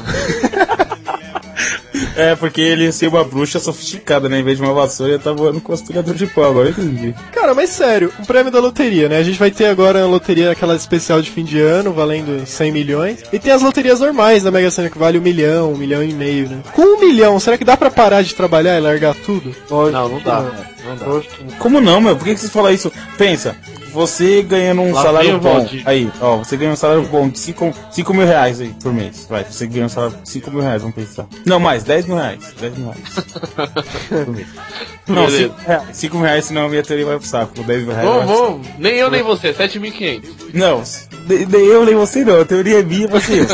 [2.16, 4.40] É, porque ele ia ser uma bruxa sofisticada, né?
[4.40, 6.44] Em vez de uma vassoura, ele tá voando com aspirador de pó.
[6.44, 7.14] Agora eu entendi.
[7.32, 9.18] Cara, mas sério, um prêmio da loteria, né?
[9.18, 12.72] A gente vai ter agora a loteria, aquela especial de fim de ano, valendo 100
[12.72, 13.18] milhões.
[13.32, 16.12] E tem as loterias normais da Mega Sena, que vale um milhão, um milhão e
[16.12, 16.58] meio, né?
[16.72, 19.54] Com um milhão, será que dá pra parar de trabalhar e largar tudo?
[19.70, 20.40] Não, não dá.
[20.84, 21.56] Não dá.
[21.58, 22.16] Como não, meu?
[22.16, 22.92] Por que, que você fala isso?
[23.16, 23.56] Pensa,
[23.93, 25.66] você ganhando um Lá salário bom.
[25.84, 29.26] Aí, ó, você ganha um salário bom de 5 mil reais aí por mês.
[29.28, 31.26] Vai, você ganha um salário de 5 mil reais, vamos pensar.
[31.45, 32.55] Não, mais, 10 mil reais.
[32.61, 34.47] 10 mil reais.
[35.09, 35.49] Não, Beleza.
[35.49, 37.62] 5 reais, 5 mil reais, senão a minha teoria vai pro saco.
[37.62, 38.09] 10 mil reais.
[38.09, 38.66] Pro vamos.
[38.78, 39.53] Nem eu, nem você.
[39.53, 40.22] 7.500.
[40.22, 40.49] saco.
[40.55, 40.82] Não,
[41.28, 42.41] nem eu nem você não.
[42.41, 43.41] A teoria é minha, você.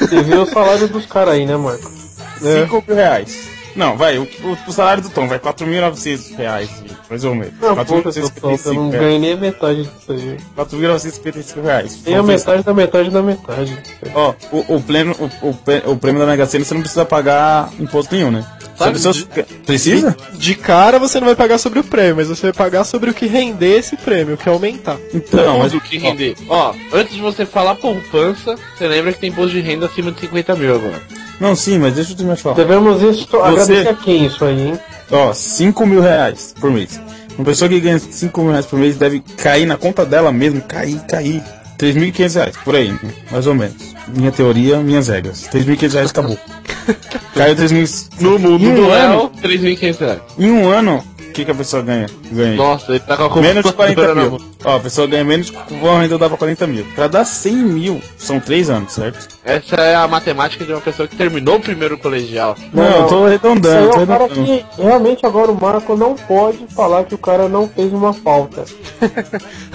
[0.00, 1.90] Você viu o salário dos caras aí, né, Marco?
[2.40, 3.49] 5 mil reais.
[3.80, 6.68] Não, vai, o, o, o salário do Tom vai 4.900 reais,
[7.08, 7.54] mais ou menos.
[7.58, 9.00] Não, pouca seu ponto, eu não 4.955 reais.
[9.04, 10.36] ganhei nem a metade disso aí.
[10.56, 11.98] 4.955 reais.
[12.04, 13.78] Nem a metade da metade da metade.
[14.14, 17.04] Ó, o, o, prêmio, o, o, prê- o prêmio da Mega Sena você não precisa
[17.04, 18.44] pagar imposto nenhum, né?
[18.76, 20.16] Sabe, Só se você- Precisa?
[20.34, 23.14] De cara você não vai pagar sobre o prêmio, mas você vai pagar sobre o
[23.14, 24.96] que render esse prêmio, que é aumentar.
[25.14, 26.34] Então, mas Tudo que render.
[26.48, 30.20] Ó, antes de você falar poupança, você lembra que tem imposto de renda acima de
[30.20, 31.00] 50 mil agora.
[31.40, 32.54] Não, sim, mas deixa eu de falar.
[32.54, 34.78] Devemos isso, agradecer a quem isso aí, hein?
[35.10, 37.00] Ó, 5 mil reais por mês.
[37.36, 40.60] Uma pessoa que ganha 5 mil reais por mês deve cair na conta dela mesmo,
[40.60, 41.42] cair, cair.
[41.78, 43.14] 3.500 reais, por aí, né?
[43.30, 43.94] mais ou menos.
[44.08, 45.48] Minha teoria, minhas regras.
[45.50, 46.38] 3.500 reais acabou.
[47.34, 48.20] Caiu 3.000.
[48.20, 49.30] No mundo um do ano?
[49.42, 50.20] Léo, 3.500 reais.
[50.38, 52.06] Em um ano, o que, que a pessoa ganha?
[52.30, 52.56] ganha?
[52.56, 54.50] Nossa, ele tá com a Menos de 40 calculadora na mil.
[54.64, 55.50] Ó, a pessoa ganha menos,
[55.80, 56.84] vão arredondar pra 40 mil.
[56.94, 59.28] Pra dar 100 mil, são 3 anos, certo?
[59.42, 62.54] Essa é a matemática de uma pessoa que terminou o primeiro colegial.
[62.72, 65.58] Não, Não, eu tô Isso aí arredondando, é tô um cara que realmente agora o
[65.60, 68.64] Marco não pode falar que o cara não fez uma falta.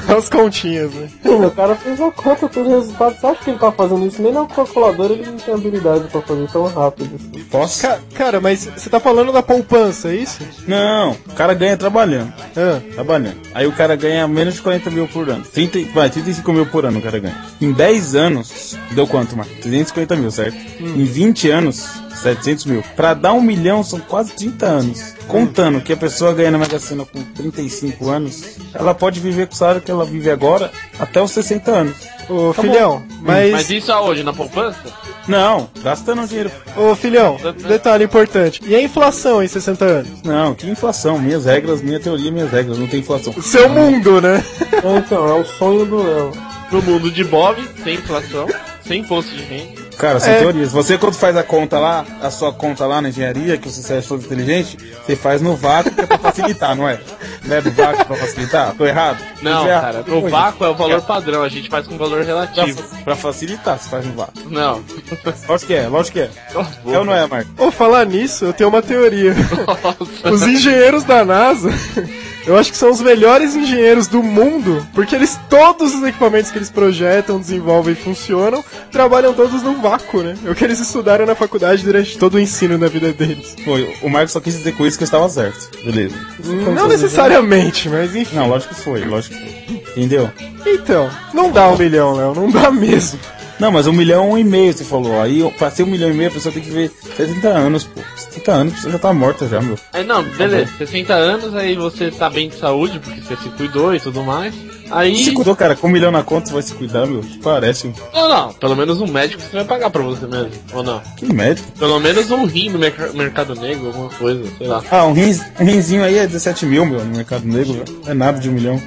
[0.07, 1.09] As continhas, né?
[1.23, 3.15] Sim, o cara fez uma conta pelo resultado.
[3.19, 4.21] Você acha que ele tá fazendo isso?
[4.21, 7.15] Nem na calculadora ele não tem habilidade pra fazer tão rápido.
[7.15, 7.43] assim.
[7.45, 7.81] Posso?
[7.81, 10.39] Ca- cara, mas você tá falando da poupança, é isso?
[10.67, 12.33] Não, o cara ganha trabalhando.
[12.57, 13.37] Ah, Trabalhando.
[13.53, 15.43] Aí o cara ganha menos de 40 mil por ano.
[15.43, 17.35] 30, e- vai, 35 mil por ano o cara ganha.
[17.61, 19.53] Em 10 anos, deu quanto, Marco?
[19.61, 20.57] 350 mil, certo?
[20.79, 22.83] Em 20 anos, 700 mil.
[22.95, 25.13] Pra dar um milhão são quase 30 anos.
[25.27, 29.53] Contando que a pessoa ganha na Mega Sena com 35 anos, ela pode viver com
[29.53, 31.95] o salário que ela vive agora até os 60 anos.
[32.27, 33.51] ô filhão, mas.
[33.51, 34.23] Mas isso aonde?
[34.23, 34.79] Na poupança?
[35.27, 36.51] Não, gastando dinheiro.
[36.77, 38.61] Ô filhão, detalhe importante.
[38.65, 40.21] E a inflação em 60 anos?
[40.23, 41.19] Não, que inflação.
[41.19, 42.77] Minhas regras, minha teoria, minhas regras.
[42.77, 43.33] Não tem inflação.
[43.41, 44.43] Seu mundo, né?
[44.67, 46.31] Então, Então, é o sonho do Léo.
[46.71, 48.47] No mundo de Bob, sem inflação,
[48.87, 49.84] sem imposto de renda.
[49.97, 50.39] Cara, sem É.
[50.39, 50.71] teorias.
[50.71, 54.07] Você quando faz a conta lá, a sua conta lá na engenharia, que você acha
[54.07, 56.99] todo inteligente, você faz no vácuo que é pra facilitar, não é?
[57.45, 58.73] Não é do vácuo pra facilitar?
[58.75, 59.17] Tô errado?
[59.41, 62.83] Não, cara, o vácuo é o valor padrão, a gente faz com valor Pra, relativo.
[63.03, 64.33] pra facilitar, você faz no vácuo.
[64.49, 64.83] Não.
[65.47, 66.29] Lógico que é, lógico que é.
[66.87, 67.49] É ou não é, Marco?
[67.57, 69.33] Ô, falar nisso, eu tenho uma teoria.
[69.83, 70.29] Nossa.
[70.29, 71.69] Os engenheiros da NASA,
[72.45, 76.57] eu acho que são os melhores engenheiros do mundo, porque eles, todos os equipamentos que
[76.57, 80.35] eles projetam, desenvolvem e funcionam, trabalham todos no vácuo, né?
[80.45, 83.55] É o que eles estudaram na faculdade durante todo o ensino da vida deles.
[83.63, 85.69] Foi, o Marco só quis dizer com isso que eu estava certo.
[85.83, 86.15] Beleza.
[86.73, 88.35] Não necessariamente, mas enfim.
[88.35, 89.65] Não, lógico que foi, lógico que foi.
[89.95, 90.29] Entendeu?
[90.65, 93.19] Então, não dá um milhão, Léo, não dá mesmo.
[93.59, 95.21] Não, mas um milhão e meio você falou.
[95.21, 98.01] Aí, pra ser um milhão e meio, a pessoa tem que viver 70 anos, pô.
[98.15, 99.77] 70 anos, a pessoa já tá morta já, meu.
[99.93, 103.95] Aí não, beleza, 60 anos, aí você tá bem de saúde, porque você se cuidou
[103.95, 104.53] e tudo mais.
[104.91, 105.23] Aí.
[105.23, 107.23] Se cuidou, cara, com um milhão na conta, você vai se cuidar, meu.
[107.43, 107.91] Parece.
[108.13, 111.01] Não, não, pelo menos um médico você vai pagar pra você mesmo, ou não?
[111.17, 111.71] Que médico.
[111.77, 114.83] Pelo menos um rim no merc- mercado negro, alguma coisa, sei lá.
[114.91, 117.83] Ah, um, rins, um rinzinho aí é 17 mil, meu, no mercado negro.
[118.05, 118.81] é nada de um milhão.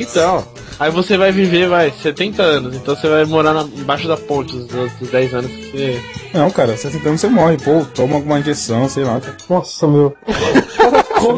[0.00, 0.42] Então,
[0.80, 4.56] aí você vai viver, vai, 70 anos, então você vai morar na- embaixo da ponte
[4.56, 6.00] dos, dos 10 anos que você.
[6.32, 7.84] Não, cara, 70 anos você morre, pô.
[7.94, 9.20] Toma alguma injeção, sei lá.
[9.20, 9.36] cara.
[9.48, 10.16] Nossa, meu.
[11.24, 11.36] O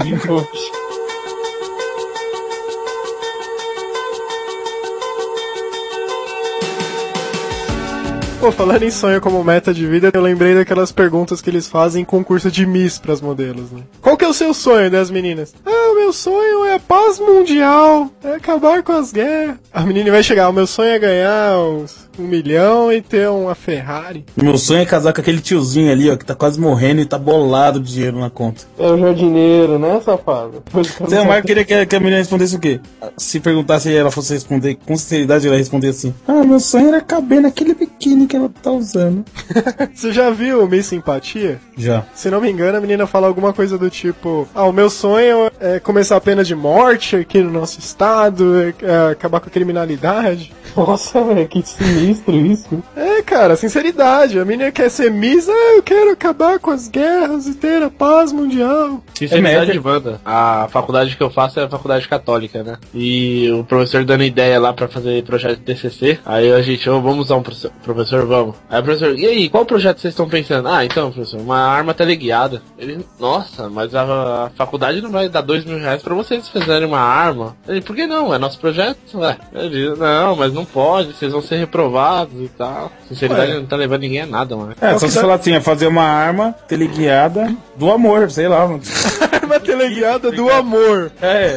[8.39, 12.03] Pô, falando em sonho como meta de vida, eu lembrei daquelas perguntas que eles fazem
[12.03, 13.83] em concurso de Miss pras modelos, né?
[14.03, 15.55] Qual que é o seu sonho das meninas?
[15.65, 19.57] Ah, meu sonho é paz mundial, é acabar com as guerras.
[19.73, 23.55] A menina vai chegar, o meu sonho é ganhar uns um milhão e ter uma
[23.55, 24.25] Ferrari.
[24.37, 27.19] Meu sonho é casar com aquele tiozinho ali, ó, que tá quase morrendo e tá
[27.19, 28.65] bolado de dinheiro na conta.
[28.79, 30.63] É o jardineiro, né, safado?
[30.73, 32.81] Você, o Marco queria que, que a menina respondesse o quê?
[33.17, 37.01] Se perguntasse ela fosse responder com sinceridade, ela ia responder assim: Ah, meu sonho era
[37.01, 39.25] caber naquele biquíni que ela tá usando.
[39.95, 41.61] Você já viu o Miss Simpatia?
[41.77, 42.05] Já.
[42.15, 45.51] Se não me engano, a menina fala alguma coisa do tipo: Ah, o meu sonho
[45.61, 49.51] é começar a pena de morte aqui no nosso estado, é, é acabar com a
[49.51, 50.53] criminalidade.
[50.77, 52.83] Nossa, velho, que sinistro isso.
[52.95, 54.39] É, cara, sinceridade.
[54.39, 57.89] A menina quer ser Miss, ah, eu quero acabar com as guerras e ter a
[57.89, 59.03] paz mundial.
[59.15, 59.81] Sinceridade, média.
[59.83, 60.21] Wanda.
[60.23, 62.77] A faculdade que eu faço é a faculdade católica, né?
[62.93, 66.19] E o professor dando ideia lá pra fazer projeto de TCC.
[66.27, 68.57] Aí a gente, ô, vamos usar um profe- professor, vamos.
[68.69, 70.69] Aí o professor, e aí, qual projeto vocês estão pensando?
[70.69, 72.61] Ah, então, professor, uma arma teleguiada.
[72.79, 74.03] Ele, nossa, mas a,
[74.47, 77.57] a faculdade não vai dar dois mil reais pra vocês fazerem uma arma.
[77.69, 78.35] Ele, por que não?
[78.35, 78.97] É nosso projeto?
[79.15, 82.91] Ué, ele, não, mas não pode, vocês vão ser reprovados e tal.
[83.09, 83.59] Sinceridade Ué.
[83.59, 84.75] não tá levando ninguém a nada, mano.
[84.81, 88.81] É, só se falar assim, é fazer uma arma teleguiada do amor, sei lá, mano.
[89.47, 91.13] Arma teleguiada do amor.
[91.23, 91.57] É,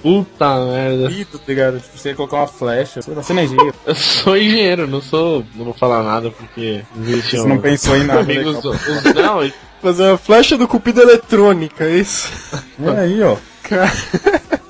[0.00, 1.08] Puta merda.
[1.08, 1.80] tá ligado?
[1.80, 3.74] Tipo, você ia colocar uma flecha, você não é engenheiro.
[3.84, 5.44] Eu sou engenheiro, não sou.
[5.56, 8.22] Não vou falar nada porque existe Você um- não pensou em nada.
[8.22, 8.56] né, amigos.
[8.62, 8.68] cara?
[8.70, 9.50] os- não,
[9.80, 12.28] Fazer uma flecha do cupido eletrônica, é isso?
[12.78, 13.36] E aí, ó.
[13.62, 13.90] Cara.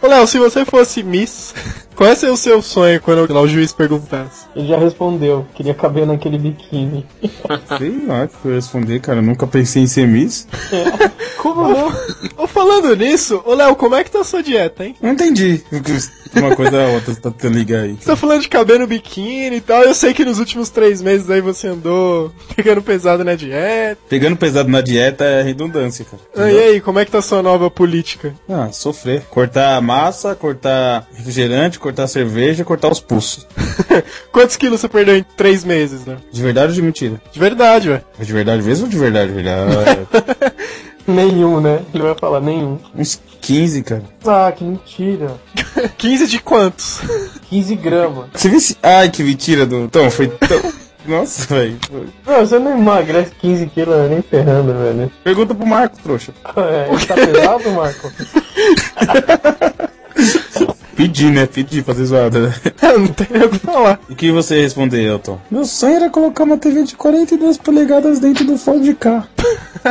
[0.00, 1.54] Ô, Léo, se você fosse Miss,
[1.96, 4.46] qual é o seu sonho quando lá, o juiz perguntasse?
[4.54, 7.04] Ele já respondeu, queria caber naquele biquíni.
[7.78, 9.18] Sei lá o que eu ia responder, cara.
[9.18, 10.46] Eu nunca pensei em ser Miss.
[11.38, 11.92] Como não?
[12.36, 14.96] Ô, falando nisso, ô Léo, como é que tá a sua dieta, hein?
[15.00, 15.62] Não entendi.
[16.34, 17.96] Uma coisa a outra, tá tentando ligar aí.
[17.98, 21.00] Você tá falando de caber no biquíni e tal, eu sei que nos últimos três
[21.00, 24.00] meses aí você andou pegando pesado na dieta.
[24.08, 26.22] Pegando pesado na dieta é redundância, cara.
[26.36, 28.34] Ah, e aí, como é que tá a sua nova política?
[28.48, 29.22] Ah, sofrer.
[29.30, 33.46] Cortar massa, cortar refrigerante, cortar cerveja, cortar os pulsos.
[34.30, 36.18] Quantos quilos você perdeu em três meses, né?
[36.30, 37.20] De verdade ou de mentira?
[37.32, 38.02] De verdade, ué.
[38.20, 39.32] De verdade mesmo ou de verdade?
[39.32, 40.06] verdade?
[41.08, 41.80] Nenhum, né?
[41.94, 42.78] Ele vai falar nenhum.
[42.94, 44.02] Uns 15, cara.
[44.26, 45.36] Ah, que mentira.
[45.96, 47.00] 15 de quantos?
[47.48, 48.26] 15 gramas.
[48.34, 48.76] Você viu esse...
[48.82, 49.84] Ai, que mentira do...
[49.84, 50.60] Então, foi tão...
[51.06, 51.78] Nossa, velho.
[52.26, 55.10] Não, você não emagrece 15 quilos nem ferrando, velho.
[55.22, 56.32] Pergunta pro Marco, trouxa.
[56.56, 58.12] É, ele tá pesado, Marco?
[60.98, 61.46] Pedir, né?
[61.46, 62.54] Pedir, fazer zoada, né?
[62.98, 64.00] não tem o que falar.
[64.10, 65.38] O que você ia responder, Elton?
[65.48, 69.24] Meu sonho era colocar uma TV de 42 polegadas dentro do Ford K.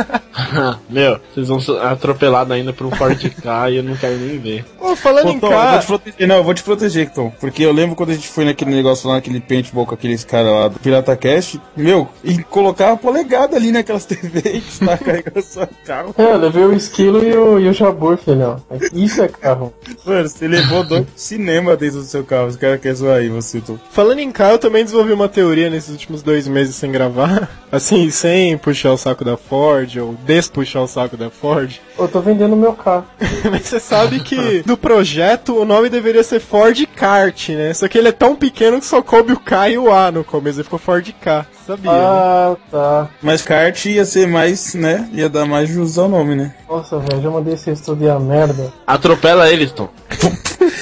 [0.90, 4.38] meu, vocês vão ser atropelados ainda por um Ford K e eu não quero nem
[4.38, 4.66] ver.
[4.78, 5.80] Ô, falando Pô, em Tom, eu vou carro...
[5.80, 6.28] te proteger.
[6.28, 7.32] Não, eu vou te proteger, Tom.
[7.40, 10.52] Porque eu lembro quando a gente foi naquele negócio lá, naquele paintball com aqueles caras
[10.52, 11.58] lá do Pirata Cast.
[11.74, 16.14] Meu, e colocava polegada ali naquelas TV que está carregando seu carro.
[16.18, 18.62] É, eu levei o esquilo e o, e o jabur, filhão.
[18.92, 19.72] Isso é carro.
[20.04, 22.46] Mano, você levou dois cinema dentro do seu carro.
[22.46, 23.78] Os caras querem zoar aí, você, Tom.
[23.90, 27.48] Falando em carro, eu também desenvolvi uma teoria nesses últimos dois meses sem gravar.
[27.70, 31.76] Assim, sem puxar o saco da Ford, ou despuxar o saco da Ford.
[31.98, 33.04] Eu tô vendendo meu carro.
[33.50, 37.74] Mas você sabe que do projeto o nome deveria ser Ford Kart, né?
[37.74, 40.24] Só que ele é tão pequeno que só coube o K e o A no
[40.24, 41.46] começo, ele ficou Ford K.
[41.68, 41.98] Sabia, né?
[42.00, 43.08] Ah, tá.
[43.22, 45.06] Mas kart ia ser mais, né?
[45.12, 46.54] Ia dar mais jus ao nome, né?
[46.66, 48.72] Nossa, velho, já mandei você estudar a merda.
[48.86, 49.90] Atropela eles, Tom.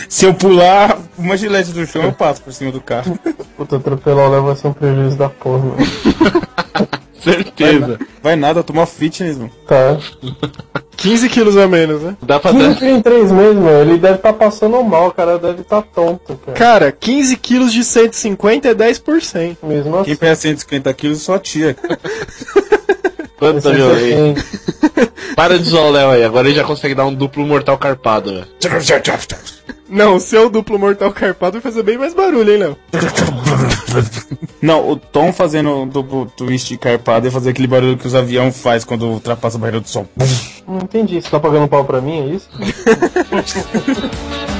[0.09, 3.18] Se eu pular uma gilete do chão, eu passo por cima do carro.
[3.57, 5.76] Puta, atropelar o Léo vai ser um prejuízo da porra, mano.
[7.22, 7.98] Certeza.
[8.22, 9.50] Vai nada, toma fitness, mano.
[9.66, 9.98] Tá.
[10.96, 12.16] 15 quilos a menos, né?
[12.22, 12.88] Dá pra 15 dar.
[12.88, 13.80] em 3 meses, meu.
[13.80, 16.57] Ele deve tá passando mal, o cara deve tá tonto, cara.
[16.57, 19.57] Cara, 15 quilos de 150 é 10%.
[19.62, 20.04] Mesmo assim.
[20.04, 21.76] Quem pesa 150 quilos é sua tia.
[23.39, 24.45] Quanta violência.
[24.97, 25.07] é
[25.37, 28.32] Para de zoar o Léo aí, agora ele já consegue dar um duplo mortal carpado,
[28.32, 28.47] velho.
[29.89, 32.76] Não, o seu duplo mortal carpado vai fazer bem mais barulho, hein, Léo?
[34.61, 38.61] Não, o Tom fazendo o duplo twist carpado e fazer aquele barulho que os aviões
[38.61, 40.07] faz quando ultrapassa a barreira do som.
[40.66, 41.20] Não entendi.
[41.20, 42.49] Você tá pagando pau pra mim, é isso?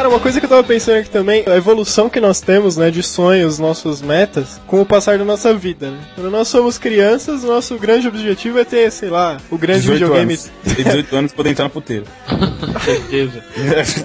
[0.00, 2.90] Cara, uma coisa que eu tava pensando aqui também, a evolução que nós temos, né,
[2.90, 5.98] de sonhos, nossos metas, com o passar da nossa vida, né?
[6.14, 9.98] Quando nós somos crianças, o nosso grande objetivo é ter, sei lá, o grande 18
[9.98, 10.32] videogame.
[10.32, 10.50] anos.
[10.74, 12.06] Tem 18 anos poder entrar na puteira.
[12.82, 13.44] Certeza.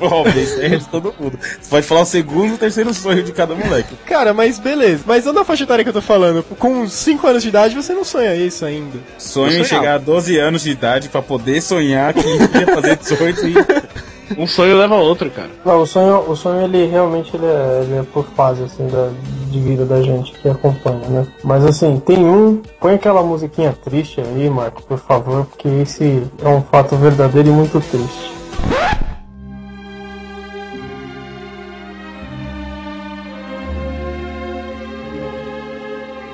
[0.02, 1.40] Óbvio, isso é de todo mundo.
[1.62, 3.96] Você pode falar o segundo e o terceiro sonho de cada moleque.
[4.06, 5.02] Cara, mas beleza.
[5.06, 6.44] Mas não da faixa etária que eu tô falando.
[6.44, 9.00] Com 5 anos de idade, você não sonha isso ainda.
[9.18, 13.48] Sonho em chegar a 12 anos de idade pra poder sonhar que ia fazer 18
[13.48, 14.15] e...
[14.38, 15.50] Um sonho leva outro, cara.
[15.64, 19.10] Não, o sonho, o sonho ele realmente ele é, ele é por fase, assim, da,
[19.50, 21.28] de vida da gente que acompanha, né?
[21.44, 22.62] Mas assim, tem um.
[22.80, 27.52] Põe aquela musiquinha triste aí, Marco, por favor, porque esse é um fato verdadeiro e
[27.52, 28.34] muito triste.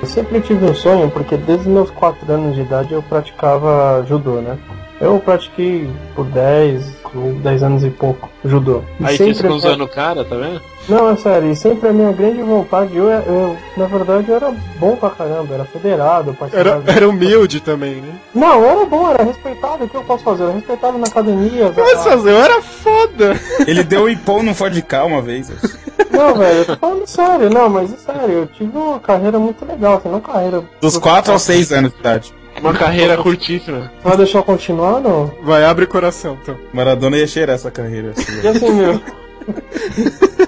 [0.02, 4.42] Eu sempre tive um sonho, porque desde meus 4 anos de idade eu praticava judô,
[4.42, 4.58] né?
[5.02, 6.84] Eu pratiquei por 10
[7.16, 8.84] ou 10 anos e pouco judô.
[8.99, 10.62] E Aí sempre fica usando o cara, tá vendo?
[10.88, 14.54] Não, é sério, e sempre a minha grande vontade, eu, eu na verdade eu era
[14.80, 18.14] bom pra caramba, era federado, Era, era humilde também, né?
[18.34, 20.43] Não, eu era bom, era respeitado, o que eu posso fazer?
[20.43, 21.72] Eu era respeitado na academia.
[21.72, 23.39] Fazer, eu era foda.
[23.68, 25.52] Ele deu um ipom no Ford K uma vez.
[26.10, 29.64] Não, velho, eu tô falando sério, não, mas é sério, eu tive uma carreira muito
[29.66, 30.64] legal, assim, não carreira.
[30.82, 32.34] Dos 4 aos 6 anos de idade.
[32.62, 33.91] Uma carreira curtíssima.
[34.03, 35.32] Vai deixar eu continuar, não?
[35.43, 36.55] Vai, abre o coração, então.
[36.74, 38.12] Maradona ia cheirar essa carreira.
[38.12, 39.01] assim, E assim, meu.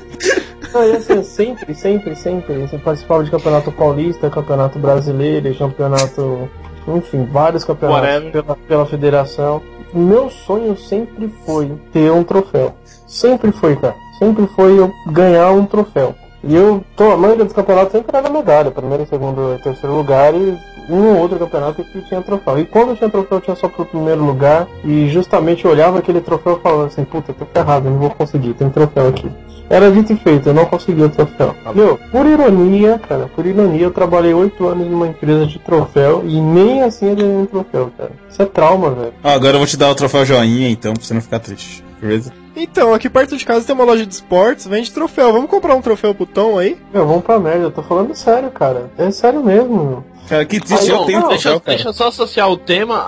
[0.73, 2.55] Não, e assim, eu sempre, sempre, sempre.
[2.57, 6.49] Você participava de campeonato paulista, campeonato brasileiro, campeonato.
[6.87, 9.61] Enfim, vários campeonatos pela, pela federação.
[9.93, 12.73] Meu sonho sempre foi ter um troféu.
[13.07, 13.95] Sempre foi, cara.
[14.17, 16.15] Sempre foi eu ganhar um troféu.
[16.43, 20.57] E eu, tô, a maioria dos campeonatos sempre era medalha, primeiro, segundo, terceiro lugar e
[20.89, 22.59] um ou outro campeonato que tinha troféu.
[22.59, 24.67] E quando tinha troféu, tinha só pro primeiro lugar.
[24.83, 28.09] E justamente eu olhava aquele troféu e falava assim, puta, tô ferrado, eu não vou
[28.09, 29.29] conseguir, tem troféu aqui.
[29.69, 31.55] Era dito e feito, eu não consegui o troféu.
[31.73, 36.39] Meu, por ironia, cara, por ironia, eu trabalhei oito anos numa empresa de troféu e
[36.39, 38.11] nem assim eu ganhei um troféu, cara.
[38.29, 39.13] Isso é trauma, velho.
[39.23, 41.83] Ah, agora eu vou te dar o troféu joinha, então, pra você não ficar triste.
[41.99, 42.33] Beleza?
[42.55, 45.31] Então, aqui perto de casa tem uma loja de esportes, vende troféu.
[45.33, 46.77] Vamos comprar um troféu pro Tom aí?
[46.93, 48.91] Meu, vamos pra merda, eu tô falando sério, cara.
[48.97, 50.03] É sério mesmo, meu.
[50.27, 53.05] Cara, que triste, Aí, eu tenho um deixa, troféu, deixa eu só associar o tema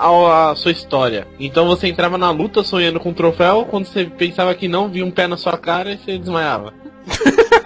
[0.50, 1.26] à sua história.
[1.40, 5.04] Então você entrava na luta sonhando com um troféu, quando você pensava que não, via
[5.04, 6.72] um pé na sua cara e você desmaiava.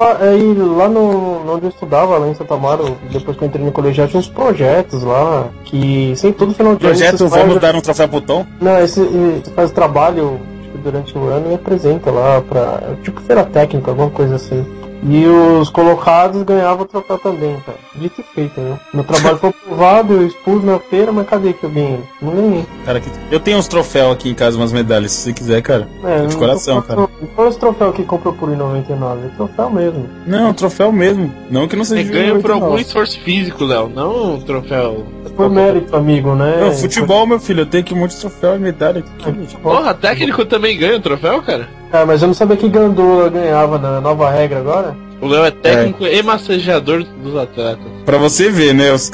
[0.00, 3.62] Ah, Aí lá no, onde eu estudava, lá em Santa Amaro, depois que eu entrei
[3.64, 6.94] no colegial, tinha uns projetos lá, que sempre todo final de ano.
[6.96, 8.46] Projeto você Vamos faz- dar um troféu Tom?
[8.60, 10.40] Não, esse, você faz trabalho
[10.82, 12.80] durante o ano e apresenta lá pra.
[13.02, 14.64] Tipo feira técnica, alguma coisa assim.
[15.02, 17.78] E os colocados ganhavam o troféu também, cara.
[17.94, 18.78] Dito e feito, né?
[18.92, 22.00] Meu trabalho foi aprovado, eu expus na feira, mas cadê que eu ganhei?
[22.20, 22.66] Não ganhei.
[22.84, 23.10] Cara, que...
[23.30, 25.88] eu tenho uns troféus aqui em casa, umas medalhas, se você quiser, cara.
[26.04, 27.08] É, de não coração, cara.
[27.34, 29.24] Qual é esse troféu que comprou por 1,99?
[29.24, 30.08] É troféu mesmo.
[30.26, 31.32] Não, troféu mesmo.
[31.50, 32.64] Não que não seja Você ganha por 99.
[32.64, 35.06] algum esforço físico, Léo, não um troféu.
[35.34, 36.58] Por mérito, amigo, né?
[36.60, 39.24] Não, futebol, meu filho, eu tenho aqui um monte de troféu e medalha aqui.
[39.24, 39.76] Futebol.
[39.76, 41.79] Porra, técnico também ganha um troféu, cara?
[41.92, 44.96] Ah, mas eu não sabia que Gandula ganhava na nova regra agora.
[45.20, 47.84] O Léo é técnico e massajador dos atletas.
[48.06, 48.92] Pra você ver, né?
[48.92, 49.10] Os,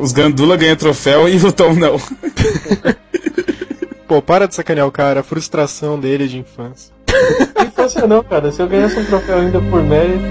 [0.00, 2.00] os Gandula ganham troféu e o Tom não.
[4.08, 6.94] Pô, para de sacanear o cara, a frustração dele de infância.
[7.56, 8.50] Não infância não, cara.
[8.50, 10.24] Se eu ganhasse um troféu ainda por mérito.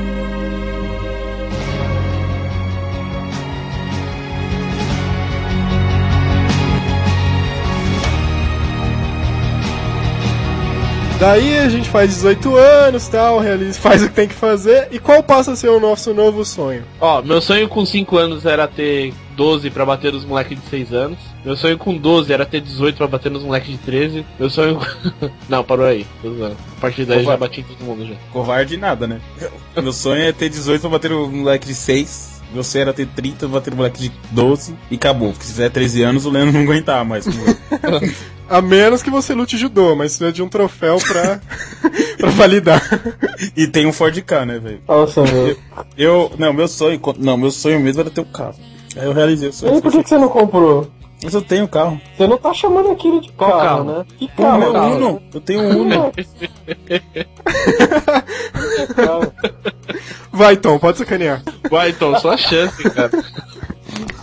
[11.26, 14.90] Daí a gente faz 18 anos tal, realiza, faz o que tem que fazer.
[14.92, 16.84] E qual passa a ser o nosso novo sonho?
[17.02, 20.94] Ó, meu sonho com 5 anos era ter 12 pra bater nos moleques de 6
[20.94, 21.18] anos.
[21.44, 24.24] Meu sonho com 12 era ter 18 pra bater nos moleques de 13.
[24.38, 24.80] Meu sonho.
[25.50, 26.06] Não, parou aí.
[26.24, 27.32] A partir daí Opa.
[27.32, 28.14] já bati em todo mundo já.
[28.32, 29.20] Covarde nada, né?
[29.76, 32.44] Meu sonho é ter 18 pra bater o moleque de 6.
[32.54, 35.32] Meu sonho era ter 30 pra bater o moleque de 12 e acabou.
[35.32, 37.26] Porque se fizer 13 anos, o Leandro não aguentar mais.
[38.50, 38.56] eu.
[38.58, 41.40] A menos que você lute judô, mas precisa de um troféu pra,
[42.18, 42.82] pra validar.
[43.56, 44.82] e tem um Ford K, né, velho?
[44.88, 45.58] Nossa, meu.
[45.98, 46.32] Eu.
[46.38, 47.00] Não, meu sonho.
[47.18, 48.56] Não, meu sonho mesmo era ter um carro.
[48.96, 49.82] Aí eu realizei o E sonho.
[49.82, 50.90] por que, que você não comprou?
[51.24, 52.00] Mas eu tenho carro.
[52.16, 53.84] Você não tá chamando aquilo de Qual carro, carro?
[54.00, 54.06] né?
[54.20, 54.60] Que carro?
[54.60, 54.86] meu cara?
[54.88, 55.22] Uno.
[55.34, 56.12] Eu tenho um Uno.
[58.96, 59.34] Carro.
[60.32, 61.42] Vai, Tom, pode sacanear.
[61.70, 63.12] Vai, então, só a chance, cara.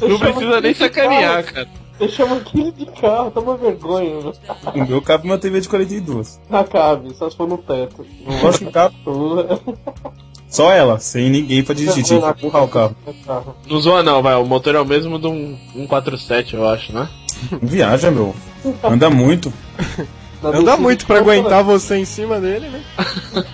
[0.01, 1.69] Não precisa nem sacanear, cara.
[2.03, 4.11] Você chama aquilo de carro, toma vergonha.
[4.11, 4.35] meu.
[4.75, 6.41] O meu cabe uma TV de 42.
[6.51, 8.05] Na cabe, só se for no teto.
[8.27, 8.93] Eu gosto de carro.
[10.49, 12.05] Só ela, sem ninguém pra dirigir.
[12.05, 12.95] Tinha que empurrar o carro.
[13.25, 13.57] Carro.
[13.67, 14.35] Não zoa não, vai.
[14.35, 17.09] O motor é o mesmo de um 147, eu acho, né?
[17.63, 18.35] Viaja, meu.
[18.85, 19.51] Anda muito.
[20.43, 22.81] Anda muito pra aguentar você em cima dele, né?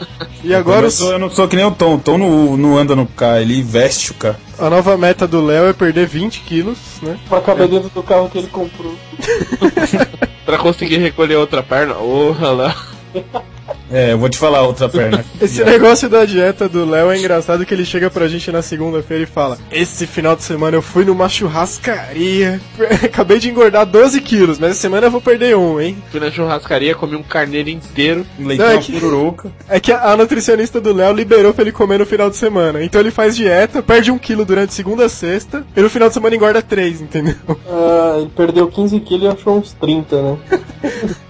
[0.45, 1.97] E agora eu, não sou, eu não sou que nem o Tom.
[1.97, 4.37] O Tom não, não anda no carro, ele veste o carro.
[4.57, 7.19] a nova meta do Léo é perder 20 quilos, né?
[7.29, 8.95] Pra caber dentro do carro que ele comprou.
[10.47, 11.95] Pra conseguir recolher outra perna.
[11.95, 12.77] Porra, lá.
[13.91, 15.25] É, eu vou te falar outra perna.
[15.41, 19.23] Esse negócio da dieta do Léo é engraçado que ele chega pra gente na segunda-feira
[19.23, 22.61] e fala: Esse final de semana eu fui numa churrascaria,
[23.05, 25.97] acabei de engordar 12 quilos, mas essa semana eu vou perder um, hein?
[26.11, 28.27] Fui na churrascaria, comi um carneiro inteiro.
[28.39, 29.53] Um leitão Não, é é que- pururuca.
[29.69, 32.83] É que a a nutricionista do Léo liberou pra ele comer no final de semana.
[32.83, 36.15] Então ele faz dieta, perde um quilo durante segunda a sexta, e no final de
[36.15, 37.35] semana engorda 3, entendeu?
[37.69, 40.39] Ah, ele perdeu 15 quilos e achou uns 30, né?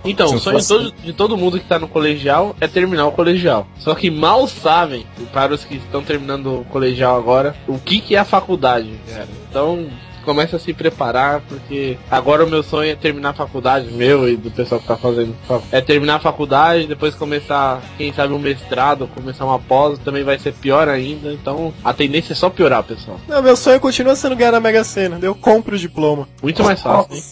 [0.04, 3.66] Então, sonho de todo, de todo mundo que tá no colegial é terminar o colegial.
[3.78, 8.14] Só que mal sabem, para os que estão terminando o colegial agora, o que, que
[8.14, 9.28] é a faculdade, cara.
[9.50, 9.88] Então,
[10.28, 14.36] começa a se preparar, porque agora o meu sonho é terminar a faculdade, meu e
[14.36, 15.34] do pessoal que tá fazendo.
[15.72, 20.38] É terminar a faculdade, depois começar, quem sabe, um mestrado, começar uma pós, também vai
[20.38, 21.32] ser pior ainda.
[21.32, 23.18] Então, a tendência é só piorar, pessoal.
[23.26, 25.18] Não, meu sonho continua sendo ganhar na Mega Sena.
[25.22, 26.28] Eu compro o diploma.
[26.42, 27.22] Muito mais fácil, hein?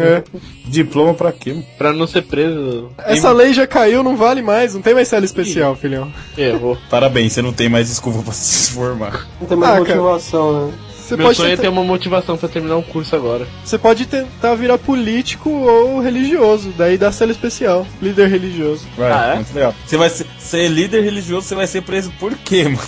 [0.00, 0.22] É.
[0.66, 1.50] Diploma pra quê?
[1.52, 1.64] mano?
[1.76, 5.24] Pra não ser preso, Essa lei já caiu, não vale mais, não tem mais cela
[5.24, 6.12] especial, filhão.
[6.36, 6.76] errou.
[6.90, 9.26] Parabéns, você não tem mais desculpa pra se formar.
[9.40, 10.00] Não tem mais Ah, cara.
[10.00, 10.72] motivação, né?
[11.02, 13.46] Você Meu pode, sonho é tentar, ter uma motivação pra terminar um curso agora.
[13.64, 17.86] você pode tentar virar político ou religioso, daí dá cela especial.
[18.00, 18.86] Líder religioso.
[18.96, 19.34] Vai, Ah, é?
[19.34, 19.74] muito legal.
[19.84, 22.78] Você vai ser, ser líder religioso, você vai ser preso por quê, mano?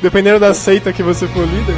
[0.00, 1.74] Dependendo da seita que você for líder.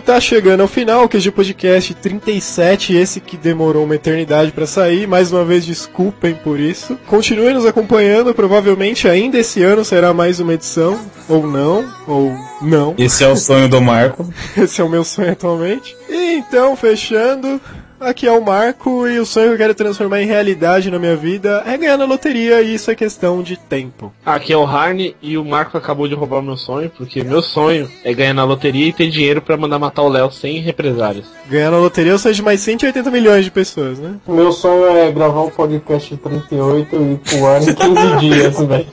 [0.00, 4.66] Bom, tá chegando ao final, o QG Podcast 37, esse que demorou uma eternidade pra
[4.66, 5.06] sair.
[5.06, 6.98] Mais uma vez, desculpem por isso.
[7.06, 10.98] Continuem nos acompanhando, provavelmente ainda esse ano será mais uma edição,
[11.28, 12.94] ou não, ou não.
[12.96, 14.26] Esse é o sonho do Marco.
[14.56, 15.94] Esse é o meu sonho atualmente.
[16.08, 17.60] E então, fechando,
[18.00, 21.14] aqui é o Marco e o sonho que eu quero transformar em realidade na minha
[21.16, 24.12] vida é ganhar na loteria e isso é questão de tempo.
[24.24, 27.42] Aqui é o Harney e o Marco acabou de roubar o meu sonho, porque meu
[27.42, 31.26] sonho é ganhar na loteria e ter dinheiro pra mandar matar o Léo sem represárias.
[31.48, 34.14] Ganhar na loteria sei de mais 180 milhões de pessoas, né?
[34.26, 38.86] Meu sonho é gravar um podcast 38 e pro ar em 15 dias, velho.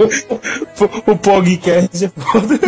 [1.07, 2.59] O Pogcast é foda.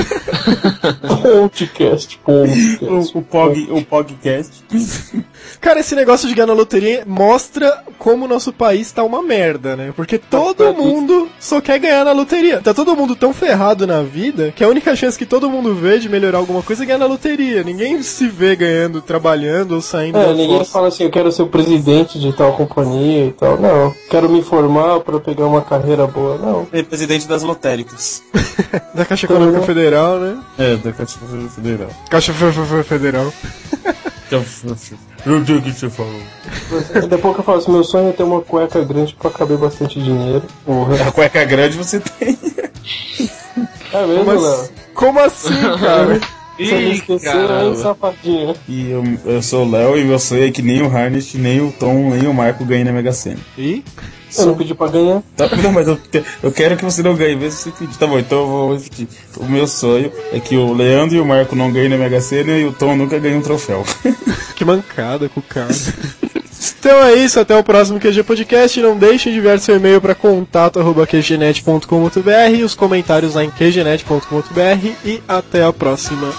[1.42, 2.86] Podcast, podcast.
[2.86, 4.64] O, o, Pog, o Pogcast.
[5.60, 9.76] Cara, esse negócio de ganhar na loteria mostra como o nosso país tá uma merda,
[9.76, 9.92] né?
[9.96, 12.62] Porque todo mundo só quer ganhar na loteria.
[12.62, 16.00] Tá todo mundo tão ferrado na vida que a única chance que todo mundo vê
[16.00, 17.64] de melhorar alguma coisa é ganhar na loteria.
[17.64, 20.72] Ninguém se vê ganhando, trabalhando ou saindo É, da ninguém fossa.
[20.72, 23.60] fala assim, eu quero ser o presidente de tal companhia e tal.
[23.60, 26.38] Não, quero me formar pra pegar uma carreira boa.
[26.38, 26.66] Não.
[26.86, 28.24] Presidente das lotéricas.
[28.94, 30.38] Da Caixa Econômica Federal, né?
[30.58, 31.18] É, da Caixa
[31.56, 31.90] Federal.
[32.10, 32.34] Caixa
[32.84, 33.34] Federal.
[35.26, 36.22] Eu digo que você falou.
[37.10, 40.02] Depois que eu falo assim, meu sonho é ter uma cueca grande pra caber bastante
[40.02, 40.44] dinheiro.
[40.66, 41.08] Porra.
[41.08, 42.38] A cueca grande você tem.
[43.92, 44.70] É mesmo, Mas- Léo?
[44.94, 46.20] Como assim, cara?
[46.58, 48.56] Você não esqueceu, hein, safadinho?
[48.68, 51.62] E eu, eu sou o Léo e meu sonho é que nem o Harnett, nem
[51.62, 53.40] o Tom, nem o Marco ganhem na Mega Sena.
[53.58, 53.82] Ih,
[54.38, 55.22] Eu não pedi pra ganhar.
[55.36, 57.98] Tá, não, mas eu, te- eu quero que você não ganhe, mesmo se você pedir.
[57.98, 59.08] Tá bom, então eu vou repetir.
[59.38, 62.52] O meu sonho é que o Leandro e o Marco não ganhem na Mega Sena
[62.58, 63.84] e o Tom nunca ganhe um troféu.
[64.56, 65.74] que mancada com o cara.
[66.80, 68.80] Então é isso, até o próximo QG Podcast.
[68.82, 75.22] Não deixem de enviar seu e-mail para contato.qgnet.com.br e os comentários lá em qgnet.com.br e
[75.28, 76.32] até a próxima.